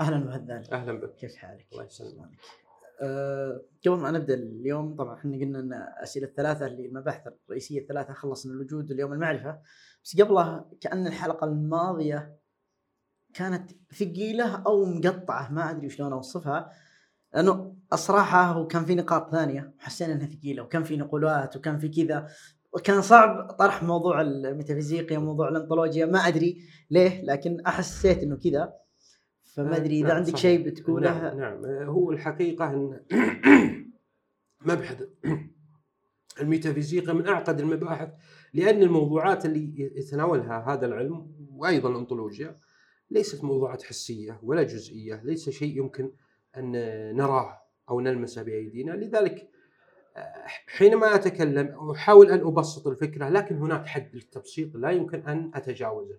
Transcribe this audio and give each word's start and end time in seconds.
أهلا 0.00 0.26
وهذان 0.26 0.64
أهلا 0.72 0.92
بك. 0.92 1.14
كيف 1.16 1.36
حالك؟ 1.36 1.66
الله 1.72 1.84
يسلمك. 1.84 2.30
أه 3.02 3.62
قبل 3.86 3.96
ما 3.96 4.10
نبدأ 4.10 4.34
اليوم 4.34 4.96
طبعا 4.96 5.14
إحنا 5.14 5.36
قلنا 5.36 5.58
إن 5.58 5.72
أسئلة 6.02 6.26
الثلاثة 6.26 6.66
اللي 6.66 6.86
المباحث 6.86 7.32
الرئيسية 7.48 7.80
الثلاثة 7.80 8.12
خلصنا 8.12 8.52
الوجود 8.52 8.90
اليوم 8.90 9.12
المعرفة. 9.12 9.58
بس 10.04 10.20
قبلها 10.20 10.70
كأن 10.80 11.06
الحلقة 11.06 11.44
الماضية 11.44 12.36
كانت 13.34 13.70
ثقيلة 13.94 14.62
أو 14.66 14.84
مقطعة 14.84 15.52
ما 15.52 15.70
أدري 15.70 15.88
شلون 15.88 16.12
أوصفها. 16.12 16.70
لأنه 17.34 17.76
الصراحه 17.92 18.44
هو 18.44 18.66
كان 18.66 18.84
في 18.84 18.94
نقاط 18.94 19.30
ثانية 19.32 19.74
حسينا 19.78 20.12
إنها 20.12 20.26
ثقيلة 20.26 20.62
وكان 20.62 20.84
في 20.84 20.96
نقولات 20.96 21.56
وكان 21.56 21.78
في 21.78 21.88
كذا. 21.88 22.26
وكان 22.72 23.02
صعب 23.02 23.50
طرح 23.50 23.82
موضوع 23.82 24.20
الميتافيزيقيا 24.20 25.18
موضوع 25.18 25.48
الأنطولوجيا 25.48 26.06
ما 26.06 26.18
أدري 26.18 26.62
ليه 26.90 27.22
لكن 27.24 27.60
أحسيت 27.60 28.18
إنه 28.18 28.36
كذا. 28.36 28.83
فما 29.54 29.76
أدري 29.76 29.98
إذا 29.98 30.08
نعم، 30.08 30.16
عندك. 30.16 30.36
شيء 30.36 30.66
بتقوله 30.66 31.18
نعم, 31.18 31.38
نعم 31.38 31.88
هو 31.88 32.12
الحقيقة 32.12 32.70
إن 32.70 33.00
مبحث 34.66 35.08
الميتافيزيقا 36.40 37.12
من 37.12 37.26
أعقد 37.26 37.60
المباحث 37.60 38.08
لأن 38.54 38.82
الموضوعات 38.82 39.46
اللي 39.46 39.92
يتناولها 39.96 40.74
هذا 40.74 40.86
العلم 40.86 41.34
وأيضا 41.50 41.90
الأنطولوجيا 41.90 42.58
ليست 43.10 43.44
موضوعات 43.44 43.82
حسية 43.82 44.40
ولا 44.42 44.62
جزئية، 44.62 45.22
ليس 45.24 45.50
شيء 45.50 45.78
يمكن 45.78 46.12
أن 46.56 46.72
نراه 47.16 47.62
أو 47.90 48.00
نلمسه 48.00 48.42
بايدينا، 48.42 48.92
لذلك 48.92 49.50
آه، 50.16 50.44
حينما 50.66 51.14
أتكلم 51.14 51.90
أحاول 51.90 52.30
أن 52.30 52.40
أبسط 52.40 52.86
الفكرة 52.86 53.28
لكن 53.28 53.56
هناك 53.56 53.86
حد 53.86 54.10
للتبسيط 54.14 54.76
لا 54.76 54.90
يمكن 54.90 55.20
أن 55.20 55.50
أتجاوزه. 55.54 56.18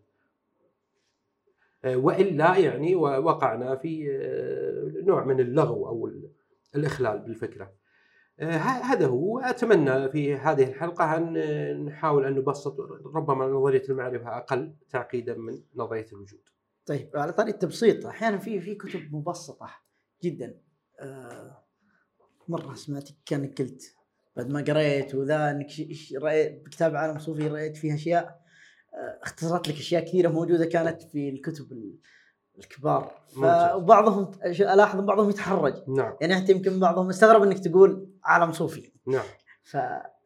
آه، 1.85 1.95
وإلا 1.95 2.57
يعني 2.57 2.95
وقعنا 2.95 3.75
في 3.75 4.11
آه، 4.11 5.01
نوع 5.03 5.25
من 5.25 5.39
اللغو 5.39 5.87
أو 5.87 6.07
ال- 6.07 6.31
الإخلال 6.75 7.19
بالفكرة. 7.19 7.73
آه، 8.39 8.51
هذا 8.57 9.07
هو 9.07 9.39
اتمنى 9.39 10.09
في 10.09 10.35
هذه 10.35 10.63
الحلقة 10.63 11.17
أن 11.17 11.85
نحاول 11.85 12.25
أن 12.25 12.33
نبسط 12.35 12.79
ربما 13.15 13.45
نظرية 13.47 13.83
المعرفة 13.89 14.37
أقل 14.37 14.73
تعقيدا 14.89 15.35
من 15.35 15.61
نظرية 15.75 16.05
الوجود. 16.13 16.39
طيب 16.85 17.09
على 17.15 17.33
طريقه 17.33 17.53
التبسيط 17.55 18.05
أحيانا 18.05 18.37
في 18.37 18.59
في 18.61 18.75
كتب 18.75 19.15
مبسطة 19.15 19.69
جدا 20.23 20.57
مرة 22.47 22.73
سمعتك 22.73 23.15
كأنك 23.25 23.61
قلت 23.61 23.95
بعد 24.37 24.49
ما 24.49 24.61
قريت 24.61 25.15
وذا 25.15 25.51
إنك 25.51 25.67
بكتاب 26.65 26.95
عالم 26.95 27.19
صوفي 27.19 27.47
رأيت 27.47 27.77
فيه 27.77 27.93
أشياء 27.95 28.44
اختصرت 29.23 29.67
لك 29.67 29.75
أشياء 29.75 30.05
كثيرة 30.05 30.29
موجودة 30.29 30.65
كانت 30.65 31.01
في 31.01 31.29
الكتب 31.29 31.71
ال- 31.71 31.99
الكبار. 32.57 33.11
أش- 34.41 34.61
ألاحظ 34.61 34.99
بعضهم 34.99 35.29
يتحرج. 35.29 35.89
نعم. 35.89 36.15
يعني 36.21 36.35
حتى 36.35 36.51
يمكن 36.51 36.79
بعضهم 36.79 37.09
استغرب 37.09 37.43
إنك 37.43 37.59
تقول 37.59 38.09
عالم 38.23 38.51
صوفي. 38.51 38.91
نعم. 39.07 39.25
ف 39.63 39.77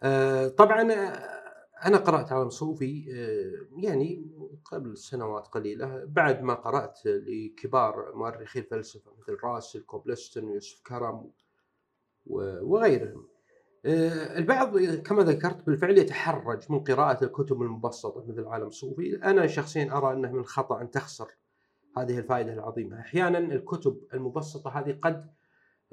آه، 0.03 0.47
طبعا 0.47 0.91
آه، 0.93 1.39
أنا 1.85 1.97
قرأت 1.97 2.31
عالم 2.31 2.49
صوفي 2.49 3.05
آه، 3.13 3.81
يعني 3.81 4.31
قبل 4.65 4.97
سنوات 4.97 5.47
قليلة 5.47 6.05
بعد 6.05 6.41
ما 6.41 6.53
قرأت 6.53 6.99
لكبار 7.05 8.11
مؤرخي 8.15 8.59
الفلسفة 8.59 9.11
مثل 9.19 9.37
راسل 9.43 9.79
كوبلستون 9.81 10.43
ويوسف 10.43 10.81
كرم 10.87 11.31
وغيرهم. 12.27 13.27
آه، 13.85 14.37
البعض 14.37 14.79
كما 14.79 15.23
ذكرت 15.23 15.65
بالفعل 15.65 15.97
يتحرج 15.97 16.71
من 16.71 16.79
قراءة 16.79 17.23
الكتب 17.23 17.61
المبسطة 17.61 18.25
مثل 18.27 18.45
عالم 18.45 18.67
الصوفي، 18.67 19.15
أنا 19.23 19.47
شخصيا 19.47 19.97
أرى 19.97 20.13
أنه 20.13 20.31
من 20.31 20.39
الخطا 20.39 20.81
أن 20.81 20.91
تخسر 20.91 21.27
هذه 21.97 22.17
الفائدة 22.17 22.53
العظيمة، 22.53 22.99
أحيانا 22.99 23.37
الكتب 23.37 24.01
المبسطة 24.13 24.79
هذه 24.79 24.99
قد 25.01 25.29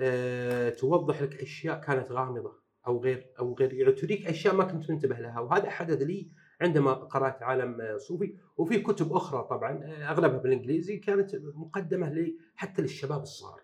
آه، 0.01 0.71
توضح 0.71 1.23
لك 1.23 1.43
أشياء 1.43 1.81
كانت 1.81 2.13
غامضة 2.13 2.53
أو 2.87 3.03
غير 3.03 3.27
أو 3.39 3.55
غير 3.55 3.75
يعني 3.75 3.93
تريك 3.93 4.27
أشياء 4.27 4.55
ما 4.55 4.65
كنت 4.65 4.91
منتبه 4.91 5.19
لها 5.19 5.41
وهذا 5.41 5.71
حدث 5.71 6.03
لي 6.03 6.31
عندما 6.61 6.93
قرأت 6.93 7.43
عالم 7.43 7.99
صوفي 7.99 8.37
وفي 8.57 8.79
كتب 8.79 9.13
أخرى 9.13 9.47
طبعا 9.51 9.85
آه، 9.85 10.11
أغلبها 10.11 10.39
بالإنجليزي 10.39 10.97
كانت 10.97 11.37
مقدمة 11.55 12.09
لي 12.09 12.37
حتى 12.55 12.83
للشباب 12.83 13.23
الصغار. 13.23 13.61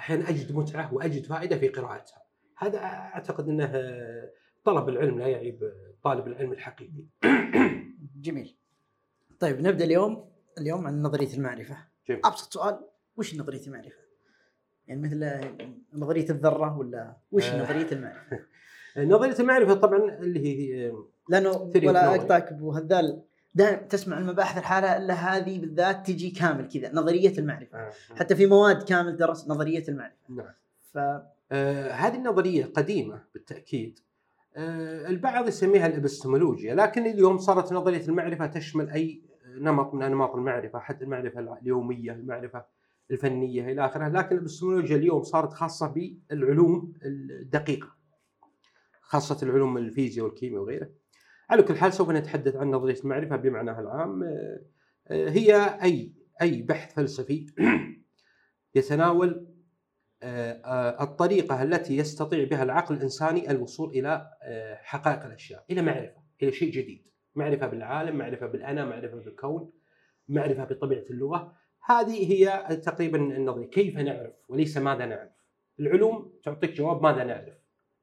أحيانا 0.00 0.28
أجد 0.28 0.52
متعة 0.52 0.94
وأجد 0.94 1.24
فائدة 1.24 1.58
في 1.58 1.68
قراءتها. 1.68 2.24
هذا 2.56 2.78
أعتقد 2.78 3.48
إنه 3.48 3.72
طلب 4.64 4.88
العلم 4.88 5.18
لا 5.18 5.26
يعيب 5.26 5.72
طالب 6.02 6.26
العلم 6.26 6.52
الحقيقي. 6.52 7.04
جميل 8.16 8.56
طيب 9.40 9.60
نبدأ 9.60 9.84
اليوم 9.84 10.30
اليوم 10.58 10.86
عن 10.86 11.02
نظرية 11.02 11.34
المعرفة 11.34 11.76
جميل. 12.08 12.20
أبسط 12.24 12.52
سؤال 12.52 12.80
وش 13.16 13.34
نظرية 13.34 13.66
المعرفة؟ 13.66 14.04
يعني 14.86 15.00
مثل 15.00 15.40
نظرية 15.94 16.30
الذرة 16.30 16.78
ولا 16.78 17.16
وش 17.32 17.50
آه. 17.50 17.62
نظرية 17.62 17.92
المعرفة؟ 17.92 18.40
نظرية 18.98 19.38
المعرفة 19.40 19.74
طبعا 19.74 20.18
اللي 20.18 20.40
هي 20.40 20.92
لأنه 21.28 21.50
ولا. 21.76 22.14
أقطعك 22.14 22.48
أبو 22.52 22.72
هذال 22.72 23.22
دائما 23.54 23.82
تسمع 23.82 24.18
المباحث 24.18 24.58
الحالة 24.58 24.96
إلا 24.96 25.14
هذه 25.14 25.58
بالذات 25.58 26.06
تجي 26.06 26.30
كامل 26.30 26.68
كذا 26.68 26.92
نظرية 26.94 27.38
المعرفة 27.38 27.78
آه، 27.78 27.92
حتى 28.16 28.36
في 28.36 28.46
مواد 28.46 28.82
كامل 28.82 29.16
درس 29.16 29.48
نظرية 29.48 29.84
المعرفة 29.88 30.16
نعم. 30.28 30.52
ف 30.92 30.98
آه، 31.52 31.92
هذه 31.92 32.16
النظرية 32.16 32.64
قديمة 32.64 33.24
بالتأكيد. 33.34 33.98
آه، 34.56 35.08
البعض 35.08 35.48
يسميها 35.48 35.86
الإبستمولوجيا 35.86 36.74
لكن 36.74 37.06
اليوم 37.06 37.38
صارت 37.38 37.72
نظرية 37.72 38.08
المعرفة 38.08 38.46
تشمل 38.46 38.90
أي 38.90 39.22
نمط 39.58 39.94
من 39.94 40.02
أنماط 40.02 40.34
المعرفة 40.34 40.78
حتى 40.78 41.04
المعرفة 41.04 41.58
اليومية 41.62 42.12
المعرفة 42.12 42.64
الفنية 43.10 43.72
إلى 43.72 43.86
آخره. 43.86 44.08
لكن 44.08 44.36
الإبستمولوجيا 44.36 44.96
اليوم 44.96 45.22
صارت 45.22 45.52
خاصة 45.52 45.86
بالعلوم 45.86 46.92
الدقيقة 47.04 47.88
خاصة 49.02 49.46
العلوم 49.46 49.78
الفيزياء 49.78 50.26
والكيمياء 50.26 50.62
وغيره. 50.62 50.90
على 51.50 51.62
كل 51.62 51.76
حال 51.76 51.92
سوف 51.92 52.10
نتحدث 52.10 52.56
عن 52.56 52.70
نظرية 52.70 53.00
المعرفة 53.04 53.36
بمعناها 53.36 53.80
العام. 53.80 54.22
آه، 54.22 55.30
هي 55.30 55.78
أي 55.82 56.12
أي 56.42 56.62
بحث 56.62 56.94
فلسفي 56.94 57.46
يتناول 58.74 59.53
آه، 60.24 61.02
الطريقة 61.02 61.62
التي 61.62 61.96
يستطيع 61.96 62.44
بها 62.44 62.62
العقل 62.62 62.94
الإنساني 62.94 63.50
الوصول 63.50 63.90
إلى 63.90 64.30
آه، 64.42 64.74
حقائق 64.82 65.24
الأشياء 65.24 65.64
إلى 65.70 65.82
معرفة 65.82 66.22
إلى 66.42 66.52
شيء 66.52 66.72
جديد. 66.72 67.06
معرفة 67.34 67.66
بالعالم 67.66 68.16
معرفة 68.16 68.46
بالأنا 68.46 68.84
معرفة 68.84 69.16
بالكون 69.16 69.72
معرفة 70.28 70.64
بطبيعة 70.64 71.04
اللغة. 71.10 71.56
هذه 71.84 72.32
هي 72.32 72.76
تقريبا 72.76 73.18
النظرية. 73.18 73.66
كيف 73.66 73.96
نعرف 73.96 74.32
وليس 74.48 74.76
ماذا 74.76 75.06
نعرف؟ 75.06 75.30
العلوم 75.80 76.32
تعطيك 76.44 76.72
جواب 76.72 77.02
ماذا 77.02 77.24
نعرف. 77.24 77.54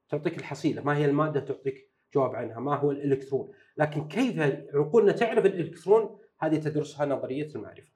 تعطيك 0.08 0.38
الحصيلة. 0.38 0.82
ما 0.82 0.96
هي 0.96 1.04
المادة 1.04 1.40
تعطيك 1.40 1.90
جواب 2.14 2.34
عنها؟ 2.34 2.60
ما 2.60 2.76
هو 2.76 2.90
الإلكترون؟ 2.90 3.52
لكن 3.76 4.08
كيف 4.08 4.38
عقولنا 4.74 5.12
تعرف 5.12 5.46
الإلكترون؟ 5.46 6.18
هذه 6.38 6.56
تدرسها 6.56 7.06
نظرية 7.06 7.54
المعرفة. 7.54 7.92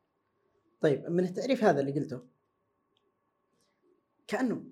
طيب 0.80 1.10
من 1.10 1.24
التعريف 1.24 1.64
هذا 1.64 1.80
اللي 1.80 1.92
قلته 1.92 2.35
كأنه 4.26 4.62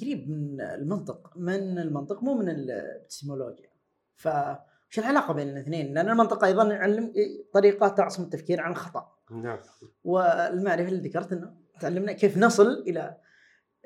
قريب 0.00 0.30
من 0.30 0.60
المنطق 0.60 1.32
من 1.36 1.78
المنطق 1.78 2.22
مو 2.22 2.34
من 2.34 2.48
الابستمولوجيا 2.48 3.70
فش 4.14 4.98
العلاقة 4.98 5.34
بين 5.34 5.48
الاثنين؟ 5.48 5.94
لأن 5.94 6.08
المنطق 6.08 6.44
أيضا 6.44 6.64
يعلم 6.72 7.12
طريقة 7.52 7.88
تعصم 7.88 8.22
التفكير 8.22 8.60
عن 8.60 8.70
الخطا 8.70 9.12
نعم. 9.30 9.58
والمعرفة 10.04 10.88
اللي 10.88 11.08
ذكرت 11.08 11.32
إنه 11.32 11.56
تعلمنا 11.80 12.12
كيف 12.12 12.38
نصل 12.38 12.72
إلى 12.72 13.16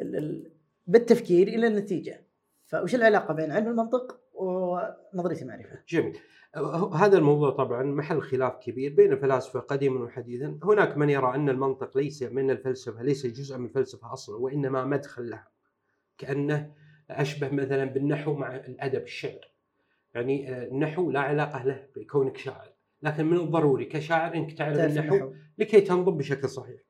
ال- 0.00 0.16
ال- 0.16 0.52
بالتفكير 0.86 1.48
إلى 1.48 1.66
النتيجة. 1.66 2.26
فوش 2.66 2.94
العلاقة 2.94 3.34
بين 3.34 3.52
علم 3.52 3.68
المنطق 3.68 4.19
ونظرية 4.40 5.42
المعرفة؟ 5.42 5.78
جميل 5.88 6.18
هذا 6.94 7.18
الموضوع 7.18 7.50
طبعا 7.50 7.82
محل 7.82 8.22
خلاف 8.22 8.56
كبير 8.56 8.94
بين 8.94 9.12
الفلاسفة 9.12 9.60
قديما 9.60 10.04
وحديثا، 10.04 10.58
هناك 10.62 10.96
من 10.96 11.10
يرى 11.10 11.34
أن 11.34 11.48
المنطق 11.48 11.96
ليس 11.96 12.22
من 12.22 12.50
الفلسفة، 12.50 13.02
ليس 13.02 13.26
جزء 13.26 13.58
من 13.58 13.64
الفلسفة 13.64 14.12
أصلا 14.12 14.36
وإنما 14.36 14.84
مدخل 14.84 15.30
لها. 15.30 15.48
كأنه 16.18 16.72
أشبه 17.10 17.50
مثلا 17.50 17.84
بالنحو 17.84 18.34
مع 18.34 18.56
الأدب 18.56 19.02
الشعر. 19.02 19.50
يعني 20.14 20.54
آه، 20.54 20.66
النحو 20.66 21.10
لا 21.10 21.20
علاقة 21.20 21.64
له 21.64 21.86
بكونك 21.96 22.36
شاعر، 22.36 22.72
لكن 23.02 23.26
من 23.26 23.36
الضروري 23.36 23.84
كشاعر 23.84 24.34
إنك 24.34 24.60
النحو 24.60 25.14
النحو. 25.14 25.32
لكي 25.58 25.80
تنظم 25.80 26.16
بشكل 26.16 26.48
صحيح. 26.48 26.80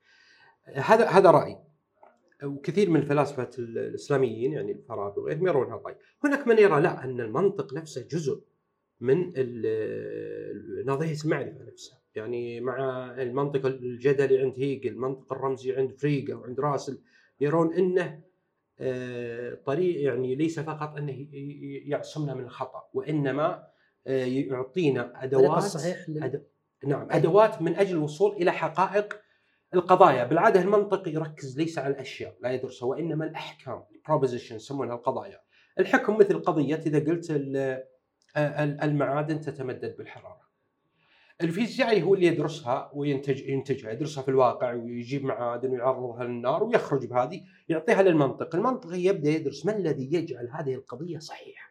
هذا 0.75 1.09
هذا 1.09 1.31
رأيي. 1.31 1.70
وكثير 2.45 2.91
من 2.91 3.01
الفلاسفه 3.01 3.51
الإسلاميين 3.59 4.53
يعني 4.53 4.73
الفارابي 4.73 5.21
وغيرهم 5.21 5.47
يرون 5.47 5.67
هذا 5.67 5.75
الراي. 5.81 5.97
هناك 6.25 6.47
من 6.47 6.59
يرى 6.59 6.81
لا 6.81 7.05
أن 7.05 7.21
المنطق 7.21 7.75
نفسه 7.75 8.07
جزء 8.11 8.43
من 9.01 9.27
نظرية 10.87 11.17
المعرفة 11.25 11.65
نفسها 11.65 11.99
يعني 12.15 12.61
مع 12.61 13.05
المنطق 13.23 13.67
الجدلي 13.67 14.39
عند 14.39 14.55
هيجل 14.59 14.91
المنطق 14.93 15.33
الرمزي 15.33 15.73
عند 15.77 15.93
فريجا 15.93 16.35
وعند 16.35 16.61
راسل 16.61 16.99
يرون 17.41 17.75
أنه 17.75 18.21
آه، 18.83 19.55
طريق 19.55 20.03
يعني 20.05 20.35
ليس 20.35 20.61
فقط 20.61 20.97
أنه 20.97 21.27
يعصمنا 21.87 22.35
من 22.35 22.45
الخطأ 22.45 22.83
وإنما 22.95 23.67
آه، 24.07 24.25
يعطينا 24.25 25.25
أدوات 25.25 25.59
الصحيح 25.59 26.09
لل- 26.09 26.23
أد... 26.25 26.47
نعم 26.87 27.07
أدوات 27.11 27.63
من 27.63 27.75
أجل 27.77 27.97
الوصول 27.97 28.33
إلى 28.33 28.53
حقائق 28.53 29.21
القضايا. 29.75 30.25
بالعادة 30.25 30.61
المنطق 30.63 31.09
يركز 31.09 31.59
ليس 31.59 31.79
على 31.79 31.95
الأشياء 31.95 32.37
لا 32.41 32.53
يدرسها 32.53 32.87
وانما 32.87 33.25
الأحكام 33.25 33.83
proposition 34.09 34.53
يسمونها 34.53 34.95
القضايا. 34.95 35.41
الحكم 35.79 36.19
مثل 36.19 36.43
قضية 36.43 36.75
إذا 36.87 36.99
قلت 36.99 37.31
ال- 37.31 37.85
المعادن 38.83 39.41
تتمدد 39.41 39.97
بالحرارة. 39.99 40.41
الفيزيائي 41.43 42.03
هو 42.03 42.15
اللي 42.15 42.27
يدرسها 42.27 42.91
وينتج 42.95 43.41
ينتجها 43.49 43.91
يدرسها 43.93 44.23
في 44.23 44.29
الواقع 44.29 44.73
ويجيب 44.73 45.25
معادن 45.25 45.71
ويعرضها 45.71 46.25
للنار 46.25 46.65
ويخرج 46.65 47.07
بهذه 47.07 47.41
يعطيها 47.69 48.03
للمنطق. 48.03 48.55
المنطق 48.55 48.91
يبدأ 48.93 49.31
يدرس 49.31 49.67
ما 49.67 49.77
الذي 49.77 50.15
يجعل 50.15 50.49
هذه 50.53 50.75
القضية 50.75 51.19
صحيحة. 51.19 51.71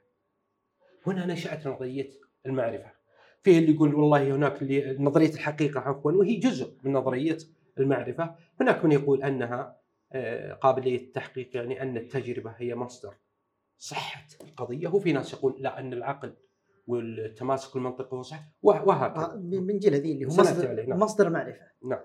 هنا 1.07 1.25
نشأت 1.25 1.67
نظرية 1.67 2.09
المعرفة. 2.45 2.91
فيه 3.43 3.59
اللي 3.59 3.73
يقول 3.75 3.95
والله 3.95 4.35
هناك 4.35 4.61
اللي 4.61 4.97
نظرية 4.99 5.33
الحقيقة 5.33 5.79
عفوا 5.79 6.11
وهي 6.11 6.35
جزء 6.35 6.77
من 6.83 6.93
نظرية 6.93 7.37
المعرفة. 7.79 8.35
هناك 8.61 8.85
من 8.85 8.91
يقول 8.91 9.23
أنها 9.23 9.79
آه، 10.11 10.53
قابلية 10.53 10.97
التحقيق 10.97 11.55
يعني 11.55 11.81
أن 11.81 11.97
التجربة 11.97 12.53
هي 12.57 12.75
مصدر 12.75 13.13
صحة 13.77 14.25
القضية 14.43 14.87
وفي 14.87 15.13
ناس 15.13 15.33
يقول 15.33 15.55
لا 15.59 15.79
أن 15.79 15.93
العقل 15.93 16.33
والتماسك 16.87 17.75
المنطقي 17.75 18.17
هو 18.17 18.21
صح 18.21 18.39
وه- 18.63 18.87
وهكذا. 18.87 19.23
آه، 19.25 19.35
بنجي 19.35 19.89
لذي 19.89 20.11
اللي 20.11 20.25
هو 20.25 20.29
مصدر 20.29 20.85
نعم. 20.89 20.99
مصدر 20.99 21.29
معرفة. 21.29 21.61
نعم. 21.85 21.99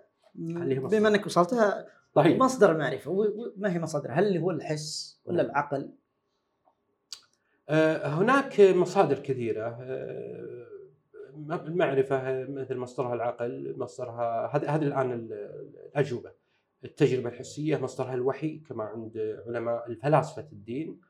بما 0.89 1.09
أنك 1.09 1.27
وصلتها 1.27 1.87
طيب. 2.15 2.43
مصدر 2.43 2.77
و- 3.11 3.53
ما 3.57 3.73
هي 3.75 3.79
مصادر 3.79 4.13
هل 4.13 4.27
اللي 4.27 4.39
هو 4.39 4.51
الحس 4.51 5.21
ولا 5.25 5.37
نعم. 5.43 5.47
العقل؟ 5.51 5.91
آه، 7.69 8.07
هناك 8.09 8.61
مصادر 8.61 9.19
كثيرة. 9.19 9.79
المعرفة 11.67 12.45
مثل 12.45 12.77
مصدرها 12.77 13.15
العقل 13.15 13.75
مصدرها 13.79 14.57
هذه 14.57 14.75
هذه 14.75 14.83
الآن 14.83 15.13
ال- 15.13 15.33
الأجوبة. 15.93 16.33
التجربة 16.85 17.29
الحسية 17.29 17.77
مصدرها 17.77 18.15
الوحي 18.15 18.59
كما 18.59 18.85
عند 18.85 19.43
علماء 19.47 19.87
الفلاسفة 19.91 20.47
الدين 20.53 21.01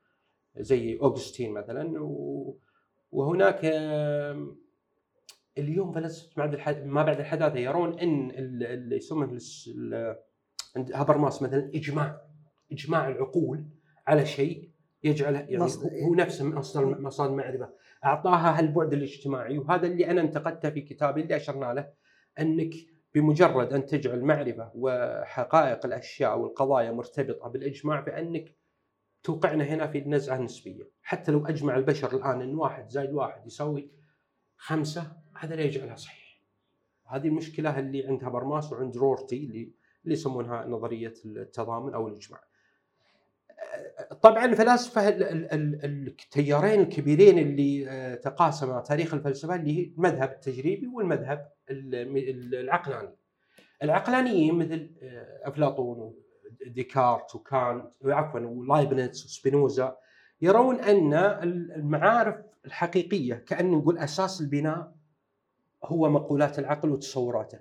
زي 0.56 0.98
أوغسطين 1.02 1.52
مثلا. 1.52 2.02
و- 2.02 2.56
وهناك 3.12 3.64
اليوم 5.58 5.92
فلسفة 5.92 6.30
ما 6.36 6.44
بعد 6.46 6.54
الحد- 6.54 6.86
ما 6.86 7.02
بعد 7.02 7.20
الحداثة 7.20 7.58
يرون 7.58 7.92
ال- 7.92 8.62
اللي 8.66 8.96
يسمونه 8.96 9.38
عند 10.76 10.92
هابرماس 10.92 11.42
مثلا 11.42 11.70
إجماع 11.74 12.20
إجماع 12.72 13.08
العقول 13.08 13.64
على 14.06 14.26
شيء 14.26 14.68
يجعله 15.04 15.38
يعني 15.38 15.58
مصدر- 15.64 15.90
هو- 16.02 16.14
نفسه 16.14 16.44
مصدر 16.44 17.00
مصادر 17.00 17.34
معرفه 17.34 17.68
أعطاها 18.04 18.58
هالبعد 18.58 18.92
الاجتماعي 18.92 19.58
وهذا 19.58 19.86
اللي 19.86 20.10
أنا 20.10 20.20
انتقدته 20.20 20.70
في 20.70 20.80
كتابي 20.80 21.20
اللي 21.22 21.36
أشرنا 21.36 21.74
له 21.74 21.92
أنك 22.40 22.74
بمجرد 23.14 23.72
أن 23.72 23.86
تجعل 23.86 24.24
معرفة 24.24 24.70
وحقائق 24.74 25.86
الأشياء 25.86 26.38
والقضايا 26.38 26.92
مرتبطة 26.92 27.48
بالإجماع 27.48 28.02
فأنك 28.02 28.54
توقعنا 29.22 29.64
هنا 29.64 29.86
في 29.86 29.98
النزعه 29.98 30.36
النسبيه، 30.36 30.90
حتى 31.02 31.32
لو 31.32 31.46
أجمع 31.46 31.76
البشر 31.76 32.16
الآن 32.16 32.42
إن 32.42 32.54
واحد 32.54 32.88
زائد 32.88 33.12
واحد 33.12 33.46
يساوي 33.46 33.90
خمسة 34.56 35.16
هذا 35.36 35.56
لا 35.56 35.62
يجعلها 35.62 35.96
صحيح. 35.96 36.42
هذه 37.06 37.28
المشكلة 37.28 37.78
اللي 37.78 38.06
عند 38.06 38.24
هابرماس 38.24 38.72
وعند 38.72 38.96
رورتي 38.96 39.36
اللي 39.36 39.72
اللي 40.04 40.14
يسمونها 40.14 40.66
نظرية 40.66 41.14
التضامن 41.24 41.94
أو 41.94 42.08
الإجماع. 42.08 42.40
طبعا 44.22 44.44
الفلاسفة 44.44 45.08
ال- 45.08 45.22
ال- 45.22 45.54
ال- 45.54 46.06
التيارين 46.06 46.80
الكبيرين 46.80 47.38
اللي 47.38 47.88
آه، 47.90 48.14
تقاسما 48.14 48.80
تاريخ 48.80 49.14
الفلسفة 49.14 49.54
اللي 49.54 49.78
هي 49.78 49.84
المذهب 49.96 50.30
التجريبي 50.32 50.86
والمذهب 50.86 51.48
ال- 51.70 51.94
ال- 51.94 52.54
العقلاني. 52.54 53.14
العقلانيين 53.82 54.54
مثل 54.54 54.90
آه، 55.02 55.48
أفلاطون 55.48 56.14
وديكارت 56.66 57.34
وكانت 57.34 57.86
عفوا 58.04 58.40
ولايبنتس 58.40 59.24
وسبينوزا 59.24 59.96
يرون 60.40 60.80
أن 60.80 61.14
المعارف 61.76 62.36
الحقيقية 62.66 63.34
كأن 63.34 63.70
نقول 63.70 63.98
أساس 63.98 64.40
البناء 64.40 64.92
هو 65.84 66.08
مقولات 66.10 66.58
العقل 66.58 66.90
وتصوراته. 66.90 67.58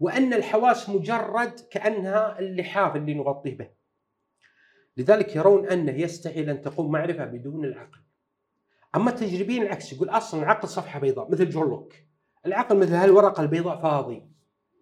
وأن 0.00 0.34
الحواس 0.34 0.88
مجرد 0.88 1.60
كأنها 1.70 2.38
اللحاف 2.38 2.96
اللي 2.96 3.14
نغطيه 3.14 3.56
به. 3.56 3.68
لذلك 4.96 5.36
يرون 5.36 5.68
أنه 5.68 5.92
يستحيل 5.92 6.50
ان 6.50 6.62
تقوم 6.62 6.92
معرفة 6.92 7.24
بدون 7.24 7.64
العقل. 7.64 7.98
أما 8.96 9.10
التجريبيين 9.10 9.62
العكس 9.62 9.92
يقول 9.92 10.08
أصلا 10.08 10.42
العقل 10.42 10.68
صفحة 10.68 11.00
بيضاء 11.00 11.30
مثل 11.30 11.50
جون 11.50 11.68
لوك. 11.68 11.94
العقل 12.46 12.76
مثل 12.76 12.94
هالورقة 12.94 13.42
البيضاء 13.42 13.82
فاضي 13.82 14.28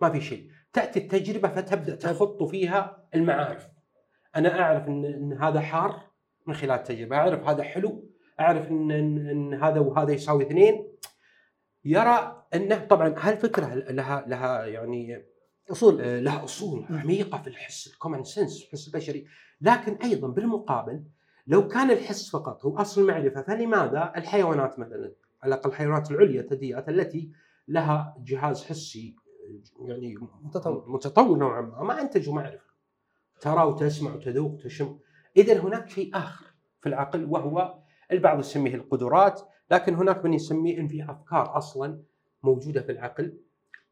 ما 0.02 0.10
في 0.10 0.20
شيء. 0.20 0.50
تأتي 0.72 0.98
التجربة 0.98 1.48
فتبدأ 1.48 1.94
تخط 1.94 2.42
فيها 2.42 3.08
المعارف. 3.14 3.68
أنا 4.36 4.60
أعرف 4.60 4.88
ان, 4.88 5.04
إن 5.04 5.32
هذا 5.32 5.60
حار 5.60 6.00
من 6.46 6.54
خلال 6.54 6.78
التجربة، 6.78 7.16
أعرف 7.16 7.48
هذا 7.48 7.62
حلو، 7.62 8.10
أعرف 8.40 8.70
ان, 8.70 8.90
إن, 8.90 9.28
إن 9.28 9.54
هذا 9.54 9.80
وهذا 9.80 10.12
يساوي 10.12 10.44
اثنين. 10.44 10.92
يرى 11.84 12.44
أنه 12.54 12.84
طبعا 12.84 13.14
هالفكرة 13.18 13.74
لها 13.74 14.24
لها 14.26 14.66
يعني 14.66 15.24
أصول 15.70 16.00
آه، 16.00 16.20
لها 16.20 16.44
أصول 16.44 16.86
عميقة 16.90 17.38
في 17.38 17.46
الحس 17.48 17.86
الكومن 17.86 18.24
سنس 18.24 18.62
الحس 18.62 18.88
البشري 18.88 19.26
لكن 19.62 19.94
أيضا 19.94 20.28
بالمقابل 20.28 21.04
لو 21.46 21.68
كان 21.68 21.90
الحس 21.90 22.30
فقط 22.30 22.64
هو 22.64 22.76
أصل 22.78 23.00
المعرفة 23.00 23.42
فلماذا 23.42 24.12
الحيوانات 24.16 24.78
مثلا 24.78 25.12
على 25.42 25.54
الأقل 25.54 25.70
الحيوانات 25.70 26.10
العليا 26.10 26.40
الثدييات 26.40 26.88
التي 26.88 27.30
لها 27.68 28.16
جهاز 28.18 28.64
حسي 28.64 29.16
يعني 29.80 30.14
متطور. 30.42 30.84
متطور 30.88 31.38
نوعا 31.38 31.60
ما 31.60 31.82
ما 31.82 32.00
انتجوا 32.00 32.34
معرفة 32.34 32.72
ترى 33.40 33.64
وتسمع 33.64 34.14
وتذوق 34.14 34.52
وتشم 34.52 34.98
اذا 35.36 35.60
هناك 35.60 35.88
شيء 35.88 36.16
آخر 36.16 36.46
في 36.80 36.88
العقل 36.88 37.24
وهو 37.24 37.78
البعض 38.12 38.38
يسميه 38.38 38.74
القدرات 38.74 39.40
لكن 39.70 39.94
هناك 39.94 40.24
من 40.24 40.34
يسميه 40.34 40.78
إن 40.78 40.88
في 40.88 41.10
أفكار 41.10 41.58
أصلا 41.58 42.02
موجودة 42.42 42.82
في 42.82 42.92
العقل 42.92 43.38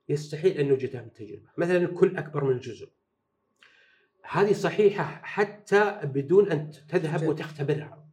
يستحيل 0.09 0.59
أن 0.59 0.69
نوجدها 0.69 1.01
من 1.01 1.07
التجربه، 1.07 1.49
مثلا 1.57 1.77
الكل 1.77 2.17
أكبر 2.17 2.45
من 2.45 2.51
الجزء. 2.51 2.89
هذه 4.31 4.53
صحيحة 4.53 5.05
حتى 5.05 6.01
بدون 6.05 6.51
أن 6.51 6.71
تذهب 6.89 7.29
وتختبرها. 7.29 8.07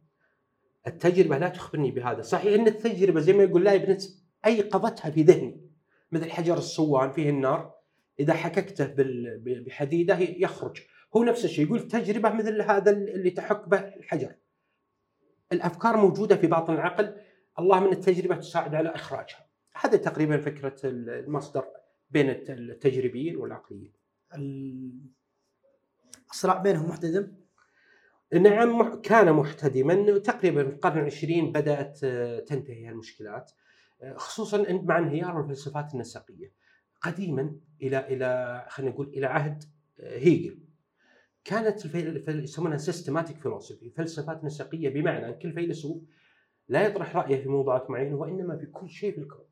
التجربة 0.86 1.38
لا 1.38 1.48
تخبرني 1.48 1.90
بهذا، 1.90 2.22
صحيح 2.22 2.60
إن 2.60 2.66
التجربة 2.66 3.20
زي 3.20 3.32
ما 3.32 3.42
يقول 3.42 3.64
لايبنتس 3.64 4.24
ايقظتها 4.46 5.10
في 5.10 5.22
ذهني 5.22 5.60
مثل 6.12 6.30
حجر 6.30 6.58
الصوان 6.58 7.10
فيه 7.12 7.30
النار 7.30 7.74
إذا 8.20 8.34
حككته 8.34 8.86
بال- 8.86 9.38
ب- 9.38 9.64
بحديدة 9.64 10.18
يخرج، 10.18 10.82
هو 11.16 11.24
نفس 11.24 11.44
الشيء 11.44 11.66
يقول 11.66 11.78
التجربه 11.78 12.30
مثل 12.30 12.62
هذا 12.62 12.90
اللي 12.90 13.30
تحك 13.30 13.68
به 13.68 13.78
الحجر. 13.78 14.34
الأفكار 15.52 15.96
موجودة 15.96 16.36
في 16.36 16.46
باطن 16.46 16.74
العقل، 16.74 17.16
الله 17.58 17.80
من 17.80 17.92
التجربة 17.92 18.36
تساعد 18.36 18.74
على 18.74 18.88
إخراجها. 18.88 19.46
هذا 19.74 19.96
تقريبا 19.96 20.38
فكرة 20.38 20.76
المصدر 20.84 21.64
بين 22.10 22.30
الت- 22.30 22.50
التجريبيين 22.50 23.36
والعقليين. 23.36 23.92
ال- 26.16 26.22
الصراع 26.30 26.56
بينهم 26.58 26.88
محتدم 26.88 27.32
نعم 28.32 29.00
كان 29.00 29.32
محتدما 29.32 30.18
تقريبا 30.18 30.64
في 30.64 30.70
القرن 30.74 30.98
العشرين 30.98 31.52
بدأت 31.52 32.00
آه، 32.04 32.40
تنتهي 32.40 32.88
المشكلات 32.88 33.50
آه، 34.02 34.14
خصوصا 34.16 34.66
مع 34.72 34.98
انهيار 34.98 35.40
الفلسفات 35.40 35.94
النسقية. 35.94 36.52
قديما 37.00 37.56
إلى 37.82 37.98
إلى 38.08 38.66
خلينا 38.68 38.92
نقول 38.92 39.08
إلى 39.08 39.26
عهد 39.26 39.64
آه، 40.00 40.18
هيجل 40.18 40.58
كانت 41.44 41.84
يسمونها 42.28 42.76
systematic 42.76 43.36
philosophy 43.40 43.90
فلسفات 43.90 44.44
نسقية 44.44 44.88
بمعنى 44.88 45.28
أن 45.28 45.34
كل 45.38 45.52
فيلسوف 45.52 46.02
لا 46.68 46.86
يطرح 46.86 47.16
رأيه 47.16 47.42
في 47.42 47.48
موضوعات 47.48 47.90
معينة 47.90 48.16
وإنما 48.16 48.56
في 48.56 48.66
كل 48.66 48.88
شيء 48.88 49.12
في 49.12 49.18
الكون. 49.18 49.44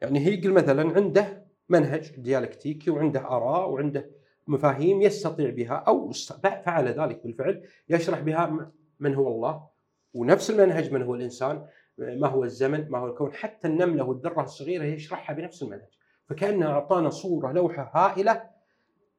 يعني 0.00 0.18
هيجل 0.26 0.52
مثلا 0.52 0.96
عنده 0.96 1.46
منهج 1.68 2.10
ديالكتيكي 2.20 2.90
وعنده 2.90 3.20
آراء 3.20 3.70
وعنده 3.70 4.10
مفاهيم 4.46 5.02
يستطيع 5.02 5.50
بها 5.50 5.74
أو 5.74 6.10
فعل 6.42 6.88
ذلك 6.88 7.22
بالفعل 7.24 7.62
يشرح 7.88 8.20
بها 8.20 8.70
من 9.00 9.14
هو 9.14 9.28
الله 9.28 9.66
ونفس 10.14 10.50
المنهج 10.50 10.92
من 10.92 11.02
هو 11.02 11.14
الإنسان 11.14 11.66
ما 11.98 12.28
هو 12.28 12.44
الزمن 12.44 12.88
ما 12.90 12.98
هو 12.98 13.06
الكون 13.06 13.32
حتى 13.32 13.68
النملة 13.68 14.04
والذرة 14.04 14.42
الصغيرة 14.42 14.84
يشرحها 14.84 15.36
بنفس 15.36 15.62
المنهج. 15.62 15.88
فكانه 16.26 16.66
أعطانا 16.66 17.10
صورة 17.10 17.52
لوحة 17.52 17.90
هائلة 17.94 18.42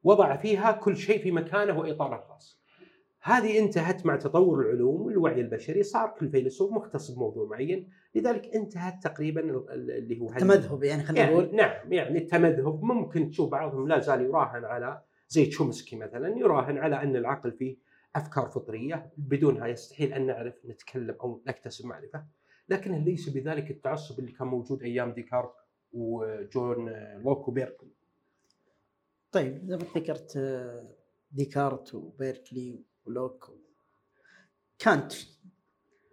وضع 0.04 0.36
فيها 0.36 0.72
كل 0.72 0.96
شيء 0.96 1.22
في 1.22 1.30
مكانه 1.32 1.78
وإطاره 1.78 2.16
الخاص. 2.16 2.60
هذه 3.22 3.58
انتهت 3.58 4.06
مع 4.06 4.16
تطور 4.16 4.60
العلوم 4.60 5.00
والوعي 5.02 5.40
البشري 5.40 5.82
صار 5.82 6.14
كل 6.20 6.28
فيلسوف 6.30 6.72
مختص 6.72 7.10
بموضوع 7.10 7.46
معين 7.46 7.88
لذلك 8.14 8.54
انتهت 8.54 9.02
تقريبا 9.02 9.40
ال- 9.40 9.70
ال- 9.70 9.90
اللي 9.90 10.20
هو 10.20 10.28
هال- 10.28 10.40
تمذهب 10.40 10.84
يعني 10.84 11.02
خلينا 11.02 11.24
يعني 11.24 11.34
نقول. 11.34 11.56
نعم 11.56 11.92
يعني 11.92 12.18
التمذهب 12.18 12.82
ممكن 12.82 13.30
تشوف 13.30 13.50
بعضهم 13.50 13.88
لا 13.88 13.98
زال 13.98 14.20
يراهن 14.22 14.64
على 14.64 15.02
زي 15.28 15.46
تشومسكي 15.46 15.96
مثلا 15.96 16.38
يراهن 16.38 16.78
على 16.78 17.02
أن 17.02 17.16
العقل 17.16 17.52
فيه 17.52 17.76
أفكار 18.16 18.48
فطرية. 18.48 19.12
بدونها 19.16 19.66
يستحيل 19.66 20.12
أن 20.12 20.26
نعرف 20.26 20.54
نتكلم 20.66 21.16
أو 21.20 21.42
نكتسب 21.46 21.86
معرفة. 21.86 22.26
لكن 22.68 23.04
ليس 23.04 23.28
بذلك 23.28 23.70
التعصب 23.70 24.18
اللي 24.18 24.32
كان 24.32 24.48
موجود 24.48 24.82
أيام 24.82 25.12
ديكارت 25.12 25.52
وجون 25.92 26.88
لوك 27.24 27.48
وبيركلي 27.48 27.90
طيب 29.32 29.66
زي 29.66 29.76
ما 29.76 29.82
ذكرت 29.96 30.36
آه، 30.36 30.94
ديكارت 31.32 31.94
وبيركلي 31.94 32.84
ولوك 33.06 33.50
كانت 34.78 35.12